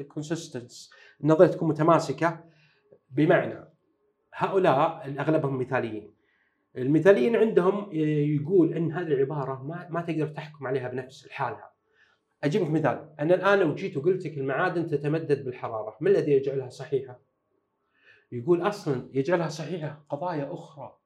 كونسيستنس 0.08 0.90
النظريه 1.20 1.48
تكون 1.48 1.68
متماسكة 1.68 2.44
بمعنى 3.10 3.69
هؤلاء 4.34 5.14
أغلبهم 5.18 5.58
مثاليين. 5.58 6.14
المثاليين 6.76 7.36
عندهم 7.36 7.88
يقول 7.92 8.74
إن 8.74 8.92
هذه 8.92 9.06
العبارة 9.06 9.62
ما, 9.62 9.86
ما 9.90 10.00
تقدر 10.00 10.26
تحكم 10.26 10.66
عليها 10.66 10.88
بنفس 10.88 11.26
لحالها 11.26 11.70
أجيب 12.44 12.62
لك 12.62 12.70
مثال. 12.70 13.08
أنا 13.20 13.34
الآن 13.34 13.58
لو 13.58 13.74
جيت 13.74 13.96
وقلت 13.96 14.26
لك 14.26 14.38
المعادن 14.38 14.86
تتمدد 14.86 15.44
بالحرارة 15.44 15.96
ما 16.00 16.10
الذي 16.10 16.32
يجعلها 16.32 16.68
صحيحة؟ 16.68 17.20
يقول 18.32 18.68
أصلا 18.68 19.08
يجعلها 19.12 19.48
صحيحة 19.48 20.04
قضايا 20.08 20.48
أخرى. 20.52 20.96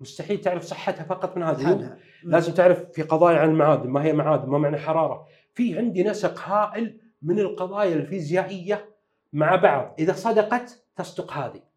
مستحيل 0.00 0.40
تعرف 0.40 0.62
صحتها 0.62 1.04
فقط 1.04 1.36
من 1.36 1.42
هذه 1.42 1.64
حالها 1.64 1.98
لازم 2.22 2.52
تعرف 2.52 2.90
في 2.92 3.02
قضايا 3.02 3.38
عن 3.38 3.50
المعادن 3.50 3.90
ما 3.90 4.04
هي 4.04 4.12
معادن 4.12 4.48
ما 4.48 4.58
معنى 4.58 4.78
حرارة. 4.78 5.26
في 5.54 5.78
عندي 5.78 6.02
نسق 6.02 6.38
هائل 6.38 7.00
من 7.22 7.38
القضايا 7.38 7.94
الفيزيائية 7.94 8.94
مع 9.32 9.56
بعض. 9.56 9.94
إذا 9.98 10.12
صدقت 10.12 10.84
تصدق 10.96 11.32
هذه. 11.32 11.69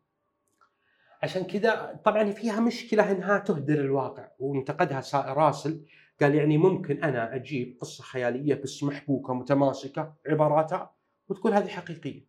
عشان 1.23 1.43
كذا 1.43 2.01
طبعا 2.05 2.31
فيها 2.31 2.59
مشكلة 2.59 3.11
إنها 3.11 3.37
تهدر 3.37 3.79
الواقع. 3.79 4.27
وانتقدها 4.39 5.01
راسل 5.33 5.85
قال 6.21 6.35
يعني 6.35 6.57
ممكن 6.57 7.03
أنا 7.03 7.35
أجيب 7.35 7.77
قصة 7.81 8.03
خيالية 8.03 8.55
بس 8.55 8.83
محبوكة 8.83 9.33
متماسكة 9.33 10.13
عباراتها 10.27 10.95
وتقول 11.29 11.53
هذه 11.53 11.67
حقيقية. 11.67 12.25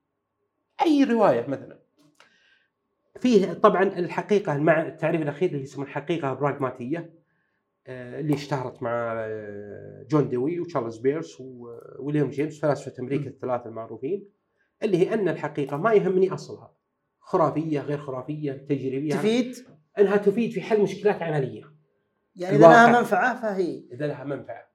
أي 0.83 1.05
رواية 1.05 1.47
مثلا. 1.47 1.79
فيه 3.21 3.53
طبعا 3.53 3.83
الحقيقة 3.83 4.59
مع 4.59 4.87
التعريف 4.87 5.23
الأخير 5.23 5.51
اللي 5.51 5.63
يسمونه 5.63 5.89
الحقيقة 5.89 6.35
براغماتية 6.35 7.15
آه، 7.87 8.21
اللي 8.21 8.35
اشتهرت 8.35 8.83
مع 8.83 9.15
آه، 9.17 10.07
جون 10.11 10.29
ديوي 10.29 10.61
وتشارلز 10.61 10.97
بيرس 10.99 11.41
وويليام 11.41 12.31
جيمس 12.31 12.61
فلاسفة 12.61 12.93
أمريكا 13.01 13.31
الثلاثة 13.31 13.69
المعروفين 13.69 14.29
اللي 14.83 14.97
هي 14.97 15.15
أن 15.15 15.29
الحقيقة 15.29 15.77
ما 15.77 15.93
يهمني 15.93 16.35
أصلها. 16.35 16.74
خرافية 17.25 17.81
غير 17.81 17.99
خرافية 17.99 18.53
تجريبية. 18.53 19.15
تفيد؟ 19.15 19.55
إنها 19.99 20.17
تفيد 20.17 20.51
في 20.51 20.61
حل 20.61 20.83
مشكلات 20.83 21.23
عملية. 21.23 21.75
يعني 22.37 22.57
إذا. 22.57 22.67
لها 22.67 23.01
منفعة 23.01 23.43
فهي. 23.43 23.85
إذا 23.93 24.07
لها 24.07 24.25
منفعة. 24.25 24.69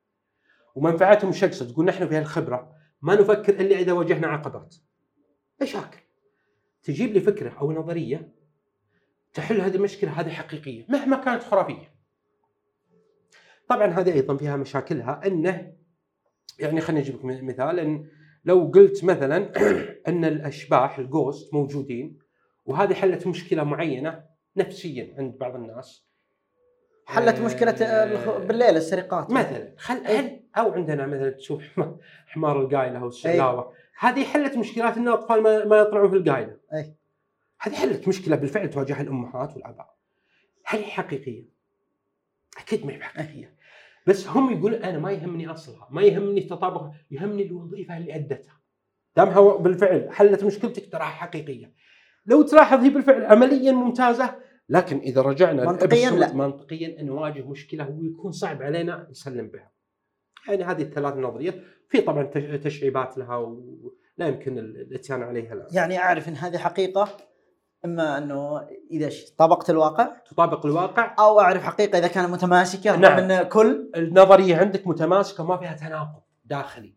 ومنفعتهم 0.76 1.32
إيش؟ 1.44 1.60
تقول 1.60 1.86
نحن 1.86 2.08
في 2.08 2.16
هالخبرة 2.16 2.76
ما 3.02 3.16
نفكر 3.16 3.54
إلا 3.54 3.80
إذا 3.80 3.92
واجهنا 3.92 4.28
عقبات. 4.28 4.76
مشاكل 5.62 6.00
تجيب 6.84 7.14
لي 7.14 7.20
فكرة 7.20 7.50
أو 7.62 7.72
نظرية 7.72 8.34
تحل 9.34 9.62
هذه 9.62 9.76
المشكلة 9.76 10.12
هذه 10.12 10.30
حقيقية 10.30 10.86
مهما 10.90 11.18
كانت 11.18 11.44
خرافية. 11.44 11.94
طبعا 13.70 13.88
هذه 13.88 14.14
أيضا 14.14 14.38
فيها 14.38 14.58
مشاكلها 14.58 15.22
إنه 15.26 15.74
يعني 16.60 16.82
خليني 16.82 17.02
أجيب 17.02 17.16
لك 17.16 17.44
مثال 17.44 17.80
إن 17.80 18.10
لو 18.46 18.72
قلت 18.74 19.04
مثلا 19.04 19.52
إن 20.10 20.26
الأشباح 20.26 21.00
الجوست 21.00 21.54
موجودين. 21.54 22.20
وهذه 22.70 22.94
حلت 22.94 23.28
مشكلة 23.28 23.64
معينة 23.64 24.24
نفسيا 24.58 25.16
عند 25.18 25.38
بعض 25.38 25.56
الناس. 25.56 26.06
حلت 27.06 27.36
آه، 27.40 27.46
مشكلة 27.46 27.72
الخ- 27.82 28.38
بالليل 28.38 28.78
السرقات 28.78 29.32
مثلا. 29.32 29.74
خل 29.78 30.06
إيه. 30.06 30.20
هل 30.20 30.40
أو 30.58 30.72
عندنا 30.72 31.06
مثلا 31.08 31.30
تشوف 31.30 31.64
حم- 31.64 31.96
حمار 32.28 32.62
القايلة 32.62 33.00
أو 33.00 33.08
الشلاوه 33.08 33.74
هذه 34.00 34.24
حلت 34.24 34.58
مشكلات 34.58 34.98
إن 34.98 35.08
الأطفال 35.08 35.44
ما, 35.44 35.66
ما 35.66 35.78
يطلعون 35.78 36.10
في 36.10 36.16
القايلة. 36.16 36.58
أي. 36.74 36.96
هذه 37.62 37.76
حلت 37.76 38.08
مشكلة 38.08 38.36
بالفعل 38.36 38.70
تواجهها 38.70 39.02
الأمهات 39.02 39.54
والآباء. 39.54 39.96
هل 40.66 40.80
هي 40.80 40.86
حقيقية؟ 40.92 41.46
أكيد 42.58 42.86
ما 42.86 42.94
هي 42.94 43.04
حقيقية. 43.04 43.56
بس 44.08 44.28
هم 44.28 44.58
يقولون 44.58 44.84
أنا 44.84 45.00
ما 45.00 45.12
يهمني 45.12 45.52
أصلها 45.52 45.88
ما 45.92 46.02
يهمني 46.02 46.42
تطابق 46.42 46.92
يهمني 47.12 47.44
الوظيفة 47.44 47.98
اللي 47.98 48.16
أدتها. 48.16 48.60
دامها 49.18 49.58
بالفعل 49.58 50.10
حلت 50.12 50.44
مشكلتك 50.44 50.92
تراها 50.92 51.06
حقيقية. 51.06 51.74
لو 52.30 52.42
تلاحظ 52.42 52.80
هي 52.80 52.90
بالفعل 52.90 53.26
عمليا 53.26 53.72
ممتازة 53.72 54.36
لكن 54.70 54.98
إذا 54.98 55.22
رجعنا 55.22 55.66
منطقياً 55.66 56.10
لا. 56.12 56.34
منطقيا 56.34 57.04
نواجه 57.04 57.42
مشكلة 57.42 57.90
ويكون 57.90 58.32
صعب 58.32 58.62
علينا 58.62 59.08
نسلم 59.10 59.48
بها. 59.48 59.72
يعني 60.48 60.64
هذه 60.64 60.82
الثلاث 60.82 61.14
نظريات 61.14 61.56
في 61.90 62.02
طبعا 62.02 62.24
تش- 62.24 62.64
تشعيبات 62.64 63.18
لها 63.18 63.36
ولا 63.38 64.28
يمكن 64.28 64.58
الإتيان 64.58 65.24
عليها 65.24 65.54
الآن. 65.54 65.68
يعني 65.72 65.98
أعرف 66.00 66.30
إن 66.30 66.36
هذه 66.36 66.58
حقيقة 66.58 67.18
إما 67.86 68.18
أنه 68.18 68.68
إذا 68.92 69.10
طابقت 69.38 69.70
الواقع؟ 69.70 70.06
تطابق 70.32 70.66
الواقع؟ 70.66 71.16
أو 71.20 71.40
أعرف 71.40 71.64
حقيقة 71.64 71.98
إذا 72.00 72.08
كانت 72.08 72.30
متماسكة 72.30 72.96
نعم. 72.96 73.28
من 73.28 73.44
كل 73.44 73.92
النظرية 73.96 74.58
عندك 74.58 74.88
متماسكة 74.88 75.44
ما 75.44 75.58
فيها 75.58 75.74
تناقض 75.74 76.22
داخلي. 76.46 76.96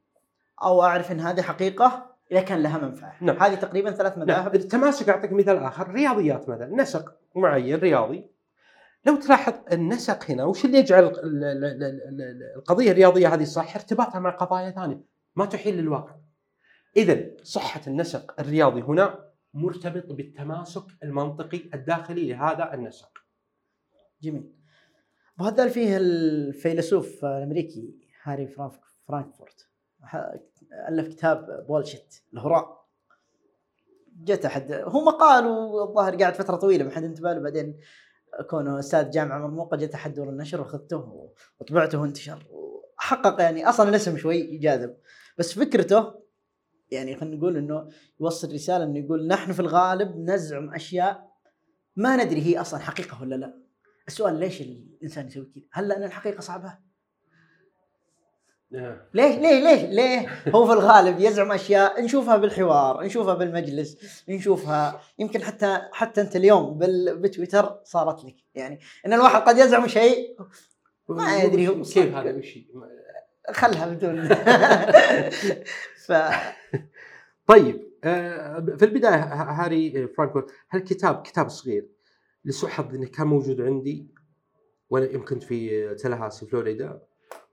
أو 0.62 0.82
أعرف 0.82 1.12
إن 1.12 1.20
هذه 1.20 1.42
حقيقة 1.42 2.11
إذا 2.32 2.40
كان 2.40 2.62
لها 2.62 2.78
منفعة. 2.78 3.16
نعم. 3.20 3.36
هذه 3.42 3.54
تقريبا 3.54 3.90
ثلاث 3.90 4.12
نعم. 4.18 4.26
مذاهب. 4.26 4.54
التماسك 4.54 5.08
أعطيك 5.08 5.32
مثال 5.32 5.56
آخر. 5.56 5.88
رياضيات 5.92 6.48
مثلا 6.48 6.82
نسق 6.82 7.14
معين 7.36 7.78
رياضي. 7.78 8.26
لو 9.06 9.16
تلاحظ 9.16 9.54
النسق 9.72 10.30
هنا 10.30 10.44
وش 10.44 10.64
اللي 10.64 10.78
يجعل 10.78 11.04
ال- 11.04 11.18
ال- 11.18 11.44
ال- 11.44 11.82
ال- 11.82 12.22
ال- 12.22 12.52
القضية 12.56 12.90
الرياضية 12.90 13.34
هذه 13.34 13.44
صح؟ 13.44 13.74
ارتباطها 13.74 14.18
مع 14.18 14.30
قضايا 14.30 14.70
ثانية. 14.70 15.00
ما 15.36 15.46
تحيل 15.46 15.76
للواقع. 15.76 16.14
اذا 16.96 17.30
صحة 17.42 17.80
النسق 17.86 18.40
الرياضي 18.40 18.80
هنا 18.82 19.24
مرتبط 19.54 20.12
بالتماسك 20.12 20.84
المنطقي 21.02 21.60
الداخلي 21.74 22.32
لهذا 22.32 22.74
النسق. 22.74 23.18
جميل. 24.22 24.52
وهذا 25.40 25.68
فيه 25.68 25.96
الفيلسوف 25.96 27.24
الأمريكي 27.24 27.94
هاري 28.22 28.46
فرانك- 28.46 28.84
فرانكفورت. 29.08 29.68
ألف 30.88 31.08
كتاب 31.08 31.66
Bullshit 31.68 32.14
الهراء 32.34 32.82
جت 34.16 34.44
أحد 34.44 34.72
هو 34.72 35.04
مقال 35.04 35.46
والظاهر 35.46 36.16
قاعد 36.16 36.34
فترة 36.34 36.56
طويلة 36.56 36.84
ما 36.84 36.90
حد 36.90 37.04
انتبه 37.04 37.32
له. 37.32 37.40
بعدين 37.40 37.78
كونه 38.50 38.78
أستاذ 38.78 39.10
جامعة 39.10 39.38
مرموقة 39.38 39.76
جت 39.76 39.94
أحد 39.94 40.14
دور 40.14 40.28
النشر 40.28 40.60
وأخذته 40.60 41.30
وطبعته 41.60 42.00
وانتشر. 42.00 42.46
وحقق 42.50 43.40
يعني 43.40 43.68
أصلا 43.68 43.88
الاسم 43.88 44.16
شوي 44.16 44.58
جاذب. 44.58 44.96
بس 45.38 45.58
فكرته 45.58 46.22
يعني 46.90 47.16
خلينا 47.16 47.36
نقول 47.36 47.56
إنه 47.56 47.88
يوصل 48.20 48.52
رسالة 48.52 48.84
إنه 48.84 48.98
يقول 48.98 49.26
نحن 49.26 49.52
في 49.52 49.60
الغالب 49.60 50.16
نزعم 50.16 50.74
أشياء 50.74 51.32
ما 51.96 52.24
ندري 52.24 52.42
هي 52.42 52.60
أصلا 52.60 52.80
حقيقة 52.80 53.22
ولا 53.22 53.34
لا. 53.34 53.62
السؤال 54.08 54.40
ليش 54.40 54.60
الإنسان 54.60 55.26
يسوي 55.26 55.44
كذا؟ 55.44 55.64
هل 55.72 55.88
لأن 55.88 56.02
الحقيقة 56.02 56.40
صعبة؟ 56.40 56.78
نعم. 58.72 58.96
ليه 59.14 59.38
ليه 59.38 59.60
ليه 59.64 59.86
ليه؟ 59.86 60.28
هو 60.54 60.66
في 60.66 60.72
الغالب 60.72 61.20
يزعم 61.20 61.52
أشياء 61.52 62.02
نشوفها 62.02 62.36
بالحوار 62.36 63.04
نشوفها 63.04 63.34
بالمجلس 63.34 63.96
نشوفها 64.28 65.00
يمكن 65.18 65.42
حتى 65.42 65.78
حتى 65.92 66.20
أنت 66.20 66.36
اليوم 66.36 66.78
بتويتر 67.20 67.80
صارت 67.84 68.24
لك. 68.24 68.36
يعني 68.54 68.80
إن 69.06 69.12
الواحد 69.12 69.40
قد 69.40 69.58
يزعم 69.58 69.86
شيء 69.86 70.36
ما 71.08 71.24
أدري 71.24 71.68
هو 71.68 71.82
كيف 71.82 72.14
هذا 72.14 72.36
وش 72.36 72.58
خلها 73.50 73.86
بدون. 73.86 74.28
ف 76.06 76.12
طيب 77.46 77.92
آه، 78.04 78.76
في 78.78 78.84
البداية 78.84 79.34
هاري 79.34 80.08
فرانكفورت 80.08 80.50
هالكتاب 80.70 81.22
كتاب 81.22 81.48
صغير 81.48 81.88
لسوء 82.44 82.70
حظي 82.70 82.96
إنه 82.96 83.06
كان 83.06 83.26
موجود 83.26 83.60
عندي 83.60 84.06
وأنا 84.90 85.10
يوم 85.10 85.24
كنت 85.24 85.42
في 85.42 85.94
تلهاسي 85.94 86.46
فلوريدا؟ 86.46 87.02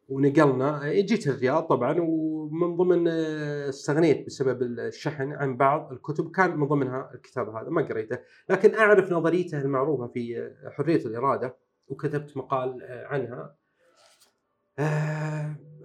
ونقلنا 0.09 0.93
جيت 0.93 1.27
الرياض 1.27 1.63
طبعا 1.63 1.95
ومن 1.99 2.75
ضمن 2.75 3.07
آه، 3.07 3.69
استغنيت 3.69 4.25
بسبب 4.25 4.61
الشحن 4.61 5.33
عن 5.33 5.57
بعض 5.57 5.91
الكتب 5.91 6.31
كان 6.31 6.57
من 6.57 6.67
ضمنها 6.67 7.11
الكتاب 7.13 7.49
هذا 7.49 7.69
ما 7.69 7.81
قريته. 7.81 8.19
لكن 8.49 8.75
أعرف 8.75 9.11
نظريته 9.11 9.61
المعروفة 9.61 10.07
في 10.07 10.39
آه، 10.39 10.69
حرية 10.69 11.05
الإرادة 11.05 11.55
وكتبت 11.87 12.37
مقال 12.37 12.83
آه، 12.83 13.05
عنها. 13.05 13.55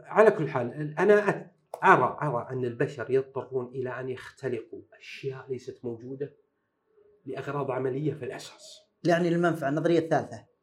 على 0.04 0.30
كل 0.30 0.48
حال 0.48 0.94
أنا 0.98 1.50
أرى 1.84 2.18
أرى 2.22 2.48
أن 2.50 2.64
البشر 2.64 3.10
يضطرون 3.10 3.66
إلى 3.66 4.00
أن 4.00 4.08
يختلقوا 4.08 4.82
أشياء 4.98 5.46
ليست 5.48 5.84
موجودة 5.84 6.34
لأغراض 7.26 7.70
عملية 7.70 8.14
في 8.14 8.24
الأساس. 8.24 8.80
يعني 9.04 9.28
المنفعة 9.28 9.68
النظرية 9.68 9.98
الثالثة. 9.98 10.53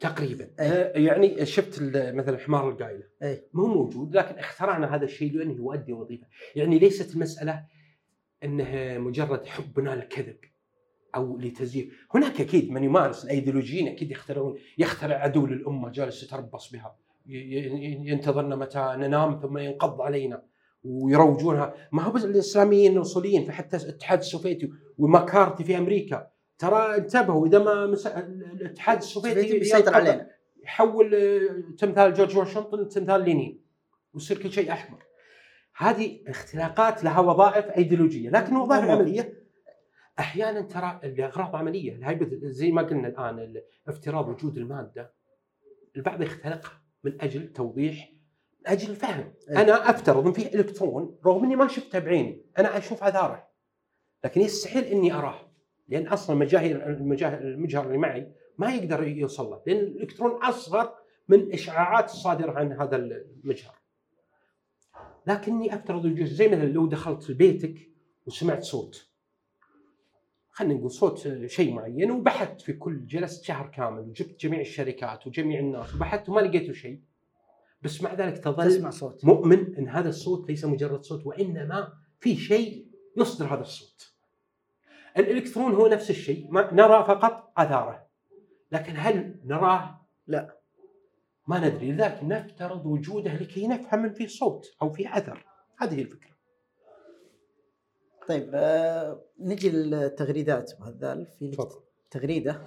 تقريبا. 0.00 0.44
أي. 0.44 0.50
آه، 0.60 0.98
يعني 0.98 1.46
شفت 1.46 1.80
ال- 1.82 2.16
مثلا 2.16 2.38
حمار 2.38 2.68
القايلة. 2.68 3.04
أي. 3.22 3.44
ما 3.52 3.62
هو 3.62 3.66
موجود 3.66 4.16
لكن 4.16 4.34
اخترعنا 4.38 4.94
هذا 4.94 5.04
الشيء 5.04 5.32
لأنه 5.32 5.52
يؤدي 5.52 5.92
وظيفة. 5.92 6.26
يعني 6.56 6.78
ليست 6.78 7.14
المساله 7.14 7.64
إنها 8.44 8.98
مجرد 8.98 9.46
حبنا 9.46 9.90
للكذب 9.90 10.36
أو 11.14 11.38
لتزييف. 11.38 12.06
هناك 12.14 12.40
أكيد 12.40 12.70
من 12.70 12.84
يمارس 12.84 13.24
الأيديولوجيين 13.24 13.88
أكيد 13.88 14.10
يخترعون 14.10 14.58
يخترع 14.78 15.16
عدو 15.16 15.46
للأمة 15.46 15.90
جالس 15.90 16.22
يتربص 16.22 16.72
بها. 16.72 16.96
ينتظرنا 17.26 18.56
متى 18.56 18.94
ننام 18.98 19.40
ثم 19.42 19.58
ينقض 19.58 20.00
علينا 20.00 20.42
ويروجونها. 20.84 21.74
ما 21.92 22.02
هو 22.02 22.12
بس 22.12 22.24
الإسلاميين 22.24 22.96
الأصوليين 22.96 23.44
فحتى 23.44 23.76
الاتحاد 23.76 24.18
السوفيتي 24.18 24.70
وماكارتي 24.98 25.64
في 25.64 25.78
أمريكا 25.78 26.30
ترى 26.60 26.96
انتبهوا 26.96 27.46
إذا 27.46 27.58
ما 27.58 27.86
مس... 27.86 28.06
الاتحاد 28.06 28.98
السوفيتي 28.98 29.58
بيسيطر 29.58 29.94
علينا. 29.94 30.30
يحول 30.64 31.14
آه، 31.14 31.76
تمثال 31.78 32.14
جورج 32.14 32.36
واشنطن 32.36 32.88
تمثال 32.88 33.24
لينين 33.24 33.64
ويصير 34.14 34.42
كل 34.42 34.52
شيء 34.52 34.72
أحمر. 34.72 35.04
هذه 35.76 36.20
اختلاقات 36.28 37.04
لها 37.04 37.20
وظائف 37.20 37.64
أيديولوجية 37.64 38.30
لكن 38.30 38.56
وظائف. 38.56 38.84
عملية. 38.84 39.40
أحيانا 40.18 40.60
ترى 40.60 41.00
لاغراض 41.02 41.56
عملية 41.56 42.18
زي 42.42 42.70
ما 42.70 42.82
قلنا 42.82 43.08
الآن 43.08 43.62
افتراض 43.88 44.28
وجود 44.28 44.56
المادة. 44.56 45.14
البعض 45.96 46.22
يختلقها 46.22 46.82
من 47.04 47.22
أجل 47.22 47.52
توضيح 47.52 48.12
من 48.60 48.68
أجل 48.68 48.90
الفهم 48.90 49.34
إيه. 49.50 49.62
أنا 49.62 49.90
أفترض 49.90 50.26
إن 50.26 50.32
في 50.32 50.54
إلكترون 50.54 51.18
رغم 51.26 51.44
إني 51.44 51.56
ما 51.56 51.68
شفته 51.68 51.98
بعيني 51.98 52.46
أنا 52.58 52.78
أشوف 52.78 53.04
اثاره 53.04 53.48
لكن 54.24 54.40
يستحيل 54.40 54.84
إني 54.84 55.12
أراه. 55.12 55.49
لأن 55.90 56.06
أصلا 56.06 56.36
المجاهر 56.36 56.86
المجهر 57.40 57.86
اللي 57.86 57.98
معي 57.98 58.32
ما 58.58 58.74
يقدر 58.74 59.08
يوصل 59.08 59.50
له 59.50 59.62
لأن 59.66 59.76
الإلكترون 59.76 60.42
أصغر 60.42 60.94
من 61.28 61.40
الاشعاعات 61.40 62.04
الصادرة 62.04 62.52
عن 62.52 62.72
هذا 62.72 62.96
المجهر. 62.96 63.74
لكني 65.26 65.74
أفترض 65.74 66.04
وجود 66.04 66.26
زي 66.26 66.48
مثلا 66.48 66.64
لو 66.64 66.86
دخلت 66.86 67.30
لبيتك 67.30 67.90
وسمعت 68.26 68.62
صوت. 68.62 69.10
خلينا 70.50 70.74
نقول 70.74 70.90
صوت 70.90 71.46
شيء 71.46 71.74
معين 71.74 72.10
وبحثت 72.10 72.60
في 72.60 72.72
كل 72.72 73.06
جلست 73.06 73.44
شهر 73.44 73.66
كامل 73.66 74.00
وجبت 74.00 74.40
جميع 74.40 74.60
الشركات 74.60 75.26
وجميع 75.26 75.60
الناس 75.60 75.94
وبحثت 75.94 76.28
وما 76.28 76.40
لقيتوا 76.40 76.74
شيء. 76.74 77.00
بس 77.82 78.02
مع 78.02 78.14
ذلك 78.14 78.38
تظل 78.38 78.64
تسمع 78.64 78.90
صوت. 78.90 79.24
مؤمن 79.24 79.76
إن 79.76 79.88
هذا 79.88 80.08
الصوت 80.08 80.50
ليس 80.50 80.64
مجرد 80.64 81.02
صوت 81.02 81.26
وإنما 81.26 81.92
في 82.20 82.36
شيء 82.36 82.86
يصدر 83.16 83.54
هذا 83.54 83.60
الصوت. 83.60 84.14
الإلكترون 85.16 85.74
هو 85.74 85.86
نفس 85.86 86.10
الشيء 86.10 86.52
نرى 86.52 87.04
فقط 87.04 87.52
آثاره 87.56 88.06
لكن 88.72 88.92
هل 88.96 89.40
نراه؟ 89.44 90.06
لا. 90.26 90.56
ما 91.48 91.68
ندري 91.68 91.92
لذلك 91.92 92.20
نفترض 92.22 92.86
وجوده 92.86 93.34
لكي 93.34 93.66
نفهم 93.66 94.04
ان 94.04 94.12
في 94.12 94.28
صوت 94.28 94.66
أو 94.82 94.90
في 94.90 95.16
أثر 95.18 95.46
هذه 95.78 95.94
هي 95.94 96.02
الفكرة. 96.02 96.30
طيب 98.28 98.50
آه 98.54 99.22
نجي 99.38 99.70
للتغريدات 99.70 100.72
أبو 100.72 100.84
هذال 100.84 101.26
في. 101.26 101.56
تغريدة 102.10 102.62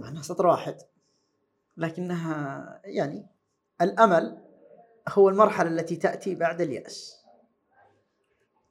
معناها 0.00 0.22
سطر 0.22 0.46
واحد 0.46 0.76
لكنها 1.76 2.80
يعني 2.84 3.26
الأمل 3.80 4.38
هو 5.08 5.28
المرحلة 5.28 5.68
التي 5.68 5.96
تأتي 5.96 6.34
بعد 6.34 6.60
اليأس 6.60 7.21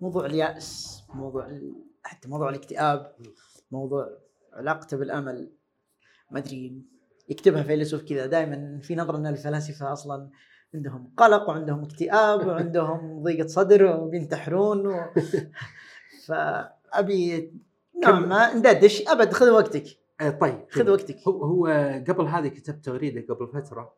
موضوع 0.02 0.26
اليأس 0.26 1.04
موضوع 1.14 1.60
حتى 2.04 2.30
موضوع 2.30 2.50
الاكتئاب 2.50 3.16
موضوع 3.72 4.18
علاقته 4.54 4.98
بالأمل 4.98 5.52
ما 6.32 6.40
أدري 6.40 6.82
يكتبها 7.30 7.64
فيلسوف 7.64 8.04
كذا. 8.04 8.26
دائما 8.26 8.80
في 8.82 8.96
نظرة 8.96 9.18
أن 9.18 9.28
الفلاسفة 9.28 9.94
أصلا 9.94 10.30
عندهم 10.76 11.14
قلق 11.18 11.50
وعندهم 11.50 11.84
اكتئاب 11.84 12.48
وعندهم 12.48 13.00
ضيقة 13.24 13.48
صدر 13.48 13.86
وبينتحرون 13.86 14.88
و... 14.88 14.94
فابي 16.28 17.54
نوعا 18.04 18.20
ما 18.20 18.54
ندردش. 18.54 19.08
أبد 19.08 19.34
خذ 19.34 19.50
وقتك. 19.50 19.86
آه 20.22 20.30
طيب 20.30 20.66
خذ 20.70 20.90
وقتك. 20.90 21.18
هو 21.28 21.44
هو 21.44 21.68
قبل 22.08 22.26
هذه 22.26 22.48
كتبت 22.48 22.86
تغريدة 22.86 23.36
قبل 23.36 23.48
فترة 23.48 23.94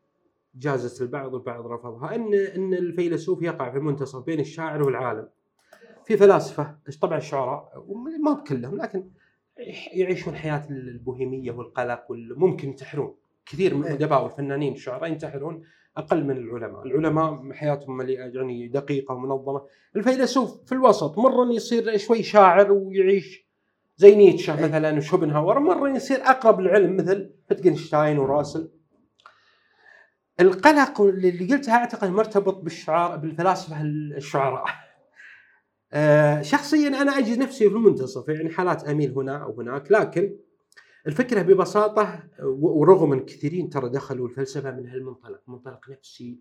جازت 0.56 1.02
البعض 1.02 1.34
والبعض 1.34 1.68
رفضها 1.68 2.16
إن 2.16 2.34
إن 2.34 2.74
الفيلسوف 2.74 3.42
يقع 3.42 3.72
في 3.72 3.78
المنتصف 3.78 4.26
بين 4.26 4.40
الشاعر 4.40 4.84
والعالم. 4.84 5.30
في 6.06 6.18
فلاسفة 6.18 6.76
طبعا 7.02 7.18
الشعراء 7.18 7.86
ما 8.24 8.34
كلهم 8.34 8.78
لكن 8.78 9.10
يعيشون 9.94 10.36
حياة 10.36 10.68
البوهيمية 10.70 11.52
والقلق 11.52 12.04
وممكن 12.10 12.68
ينتحرون 12.68 13.16
كثير 13.46 13.76
من 13.76 13.84
إيه. 13.84 13.92
الأدباء 13.92 14.24
والفنانين 14.24 14.74
الشعراء 14.74 15.12
ينتحرون 15.12 15.64
أقل 15.98 16.24
من 16.24 16.38
العلماء، 16.38 16.84
العلماء 16.86 17.52
حياتهم 17.52 17.98
مليئة 17.98 18.26
يعني 18.26 18.68
دقيقة 18.68 19.14
ومنظمة، 19.14 19.66
الفيلسوف 19.96 20.64
في 20.66 20.72
الوسط 20.72 21.18
مرة 21.18 21.54
يصير 21.54 21.98
شوي 21.98 22.24
شاعر 22.24 22.72
ويعيش 22.72 23.48
زي 23.98 24.16
نيتشه 24.16 24.60
إيه. 24.60 24.66
مثلا 24.66 24.98
وشوبنهاور، 24.98 25.60
مرة 25.60 25.90
يصير 25.90 26.18
أقرب 26.22 26.60
للعلم 26.60 26.96
مثل 26.96 27.34
فيتجنشتاين 27.48 28.20
وراسل. 28.20 28.72
القلق 30.40 31.02
اللي 31.02 31.54
قلتها 31.54 31.76
أعتقد 31.76 32.10
مرتبط 32.10 32.58
بالشعراء 32.58 33.18
بالفلاسفة 33.18 33.82
الشعراء. 33.82 34.66
آه، 35.94 36.42
شخصيا 36.42 36.88
أنا 36.88 37.18
أجد 37.18 37.38
نفسي 37.38 37.70
في 37.70 37.76
المنتصف 37.76 38.30
يعني 38.30 38.50
حالات 38.50 38.84
أميل 38.84 39.12
هنا 39.12 39.38
أو 39.38 39.62
هناك 39.62 39.92
لكن 39.92 40.36
الفكرة 41.08 41.42
ببساطة 41.42 42.24
ورغم 42.60 43.14
أن 43.14 43.26
كثيرين 43.26 43.70
ترى 43.70 43.90
دخلوا 43.90 44.28
الفلسفة 44.28 44.72
من 44.72 44.88
هالمنطلق 44.88 45.42
منطلق 45.48 45.90
نفسي 45.90 46.40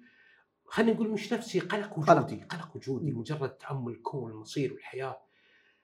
خلينا 0.65 0.93
نقول 0.93 1.11
مش 1.11 1.33
نفسي 1.33 1.61
قلق 1.61 1.99
وجودي 1.99 2.45
قلق. 2.51 2.77
وجودي 2.77 3.13
مجرد 3.13 3.51
تامل 3.51 3.93
الكون 3.93 4.31
المصير 4.31 4.73
والحياة 4.73 5.19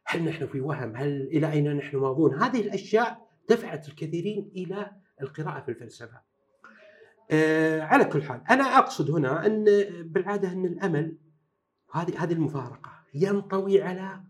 هل 0.05 0.25
نحن 0.25 0.47
في 0.47 0.61
وهم؟ 0.61 0.97
هل 0.97 1.23
إلى 1.23 1.53
أين 1.53 1.77
نحن 1.77 1.97
ماضون؟ 1.97 2.35
هذه 2.35 2.61
الأشياء 2.61 3.29
دفعت 3.49 3.89
الكثيرين 3.89 4.51
إلى 4.57 4.91
القراءة 5.23 5.61
في 5.61 5.69
الفلسفة. 5.69 6.21
آه 7.31 7.81
على 7.81 8.05
كل 8.05 8.23
حال 8.23 8.43
أنا 8.51 8.65
أقصد 8.79 9.11
هنا 9.11 9.47
أن 9.47 9.65
بالعادة 10.03 10.53
أن 10.53 10.65
الأمل 10.65 11.17
هذه 11.93 12.25
هذه 12.25 12.33
المفارقة. 12.33 12.98
ينطوي 13.23 13.83
على 13.83 14.21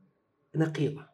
نقيضه. 0.57 1.07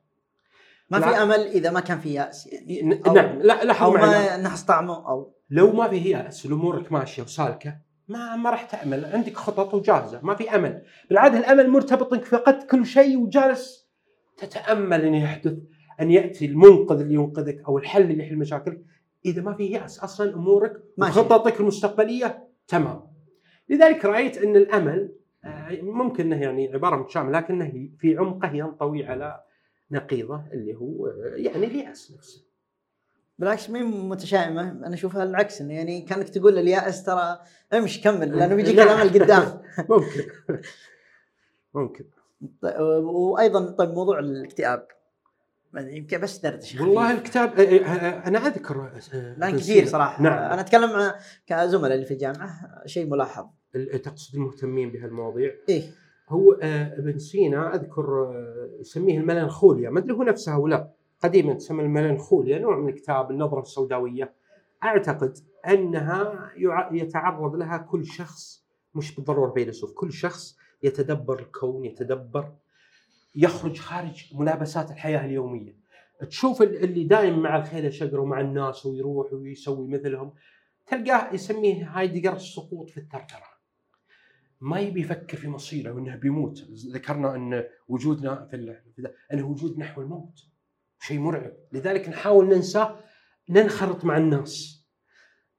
ما 0.91 1.01
في. 1.01 1.23
أمل 1.23 1.41
إذا 1.41 1.71
ما 1.71 1.81
كان 1.81 1.99
في 1.99 2.15
يأس 2.15 2.47
يعني. 2.47 2.83
نعم 3.15 3.39
لا 3.39 3.65
لاحظ 3.65 3.83
أو 3.85 3.93
ما 3.93 4.37
نحس 4.37 4.63
طعمه 4.63 5.09
أو 5.09 5.35
لو 5.51 5.73
ما 5.73 5.89
في 5.89 6.11
يأس 6.11 6.47
الامورك 6.47 6.93
ماشيه 6.93 7.23
وسالكه 7.23 7.79
ما 8.09 8.37
ما 8.37 8.51
راح 8.51 8.63
تعمل 8.63 9.05
عندك 9.05 9.37
خطط 9.37 9.75
وجاهزة 9.75 10.21
ما 10.23 10.35
في 10.35 10.55
أمل. 10.55 10.83
بالعادة 11.09 11.39
الأمل 11.39 11.71
مرتبط 11.71 12.13
انك 12.13 12.25
فقدت 12.25 12.71
كل 12.71 12.87
شيء 12.87 13.19
وجالس 13.19 13.89
تتأمل 14.37 15.05
إن 15.05 15.15
يحدث 15.15 15.59
أن 16.01 16.11
يأتي 16.11 16.47
المنقذ 16.47 17.01
اللي 17.01 17.15
ينقذك 17.15 17.63
أو 17.69 17.79
الحل 17.79 18.03
اللي 18.03 18.25
يحل 18.25 18.37
مشاكلك. 18.37 18.85
إذا 19.27 19.43
ما 19.43 19.55
في 19.55 19.67
يأس 19.67 19.99
أصلا 19.99 20.35
أمورك 20.35 20.73
ماشي. 20.99 21.21
وخططك 21.21 21.61
المستقبلية 21.61 22.49
تمام. 22.69 23.01
لذلك 23.69 24.05
رأيت 24.05 24.39
أن 24.39 24.57
الأمل 24.57 25.13
ممكن 25.83 26.33
إنه 26.33 26.43
يعني 26.43 26.75
عبارة 26.75 26.97
متشامله 26.97 27.39
لكنه 27.39 27.89
في 27.99 28.17
عمقه 28.17 28.53
ينطوي 28.53 29.07
على 29.07 29.41
نقيضه 29.91 30.43
اللي 30.53 30.75
هو 30.75 31.07
آه، 31.07 31.33
يعني 31.37 31.67
اليأس 31.67 32.13
نفسه. 32.17 32.45
بالعكس 33.39 33.71
مين 33.71 34.09
متشائمة؟ 34.09 34.71
أنا 34.71 34.95
أشوفها 34.95 35.23
العكس 35.23 35.61
إنه 35.61 35.75
يعني 35.75 36.01
كانك 36.01 36.29
تقول 36.29 36.59
اليائس 36.59 37.03
ترى 37.03 37.39
امشي 37.73 38.03
كمل 38.03 38.33
لأنه 38.39 38.55
بيجيك. 38.55 38.79
الأمل 38.79 39.09
قدام. 39.23 39.63
ممكن. 39.91 40.25
ممكن. 41.75 42.05
طيب، 42.63 42.81
وأيضا 43.05 43.71
طيب 43.71 43.91
موضوع 43.91 44.19
الاكتئاب. 44.19 44.87
أدري، 45.75 45.97
يمكن 45.97 46.21
بس 46.21 46.39
دردشة 46.39 46.83
والله. 46.83 47.11
الكتاب 47.13 47.61
آه، 47.61 47.63
آه، 47.63 48.29
أنا 48.29 48.39
أذكر 48.39 48.91
آه، 49.15 49.35
لأن 49.39 49.57
كثير. 49.57 49.87
صراحة. 49.87 50.23
نعم. 50.23 50.53
أنا 50.53 50.61
أتكلم 50.61 51.13
كزملاء 51.47 51.95
اللي 51.95 52.07
في 52.07 52.15
الجامعة 52.15 52.51
شيء 52.87 53.07
ملاحظ. 53.07 53.47
تقصد 54.03 54.35
المهتمين 54.35 54.91
بهالمواضيع. 54.91 55.55
إيه. 55.69 55.83
هو 56.29 56.53
آه، 56.53 56.99
ابن 56.99 57.19
سينا 57.19 57.75
أذكر 57.75 58.23
آه، 58.23 58.71
يسميه 58.81 59.19
الملانخوليا. 59.19 59.91
ما 59.91 59.99
أدري 59.99 60.13
هو 60.13 60.23
نفسها 60.23 60.55
أو 60.55 60.67
لا. 60.67 60.91
قديما 61.21 61.55
تسمى 61.55 61.83
الملانخوليا 61.83 62.59
نوع 62.59 62.79
من 62.79 62.93
كتاب 62.93 63.31
النظرة 63.31 63.61
السوداوية. 63.61 64.33
أعتقد 64.85 65.39
أنها 65.69 66.51
يتعرض 66.93 67.55
لها 67.57 67.77
كل 67.79 68.07
شخص 68.07 68.65
مش 68.95 69.15
بالضرورة 69.15 69.51
فيلسوف 69.53 69.93
كل 69.93 70.13
شخص 70.13 70.57
يتدبر 70.83 71.39
الكون 71.39 71.85
يتدبر 71.85 72.53
يخرج 73.35 73.79
خارج 73.79 74.31
ملابسات 74.35 74.91
الحياة 74.91 75.25
اليومية. 75.27 75.77
تشوف 76.29 76.63
ال- 76.63 76.85
اللي 76.85 77.05
دايم 77.05 77.39
مع 77.43 77.57
الخيل 77.57 77.93
شقر 77.95 78.21
ومع 78.21 78.41
الناس 78.41 78.87
ويروح 78.87 79.33
ويسوي 79.33 79.89
مثلهم 79.89 80.33
تلقاه 80.87 81.35
يسميه 81.35 81.85
هايدجر 81.99 82.33
السقوط 82.33 82.91
في 82.91 82.99
الثرثره 82.99 83.54
ما 84.65 84.81
يبي 84.81 85.01
يفكر 85.01 85.37
في 85.37 85.49
مصيره 85.49 85.93
وإنه 85.93 86.17
بيموت. 86.17 86.65
ذكرنا 86.93 87.35
أن 87.35 87.65
وجودنا 87.89 88.49
في 88.51 88.85
انه 89.33 89.47
وجود 89.47 89.79
نحو 89.79 90.01
الموت. 90.01 90.41
شيء 91.01 91.19
مرعب. 91.19 91.53
لذلك 91.73 92.09
نحاول 92.09 92.49
ننسى 92.49 92.97
ننخرط 93.51 94.05
مع 94.05 94.17
الناس. 94.17 94.85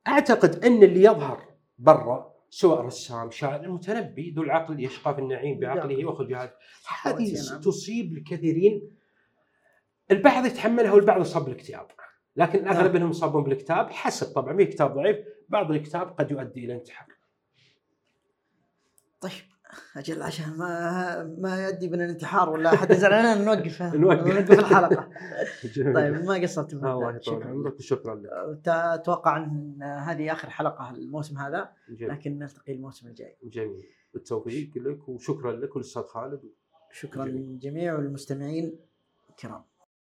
أعتقد 0.07 0.65
أن 0.65 0.83
اللي 0.83 1.03
يظهر 1.03 1.55
برا 1.77 2.35
سواء 2.49 2.81
رسام 2.81 3.31
شاعر 3.31 3.63
المتنبي 3.63 4.31
ذو 4.31 4.43
العقل 4.43 4.83
يشقى 4.83 5.15
في 5.15 5.21
النعيم 5.21 5.59
بعقله 5.59 6.05
وخذ 6.05 6.27
جهاد 6.27 6.51
هذه 7.01 7.33
نعم. 7.51 7.61
تصيب 7.61 8.13
الكثيرين. 8.13 8.91
البعض 10.11 10.45
يتحملها 10.45 10.91
والبعض 10.91 11.21
يصاب 11.21 11.45
بالاكتئاب 11.45 11.87
لكن 12.35 12.59
الأغلب 12.59 12.85
نعم. 12.85 12.95
منهم 12.95 13.09
يصابون 13.09 13.43
بالاكتئاب 13.43 13.89
حسب 13.89 14.33
طبعا 14.33 14.57
في 14.57 14.65
كتاب 14.65 14.93
ضعيف. 14.93 15.17
بعض 15.49 15.71
الاكتئاب 15.71 16.07
قد 16.07 16.31
يؤدي 16.31 16.65
إلى 16.65 16.73
انتحار. 16.73 17.14
طيب 19.29 19.43
أجل 19.97 20.21
عشان 20.21 20.57
ما 20.57 21.23
ما 21.39 21.63
يؤدي 21.65 21.87
بنا 21.87 22.05
الانتحار 22.05 22.49
ولا 22.49 22.73
أحد 22.73 22.91
علينا 23.03 23.35
نوقف 23.45 23.81
نوقف. 23.81 24.51
الحلقة. 24.51 25.09
طيب 25.95 26.23
ما 26.25 26.33
قصرت 26.41 26.73
الله 26.73 26.99
منك. 26.99 27.15
يطول 27.21 27.25
شكرا 27.25 27.49
عمرك 27.51 27.75
وشكرا 27.79 28.15
لك 28.15 28.67
أتوقع 28.67 29.37
أن 29.37 29.83
هذه 29.83 30.31
آخر 30.31 30.49
حلقة 30.49 30.89
الموسم 30.91 31.37
هذا 31.37 31.69
جميل, 31.89 32.11
لكن 32.13 32.39
نلتقي 32.39 32.73
الموسم 32.73 33.07
الجاي 33.07 33.37
جميل. 33.43 33.83
بالتوفيق 34.13 34.69
لك 34.77 35.09
وشكرا 35.09 35.51
لك 35.51 35.75
والاستاذ 35.75 36.03
خالد 36.03 36.41
شكرا. 36.91 37.25
للجميع 37.25 37.95
والمستمعين 37.95 38.79
الكرام 39.29 39.63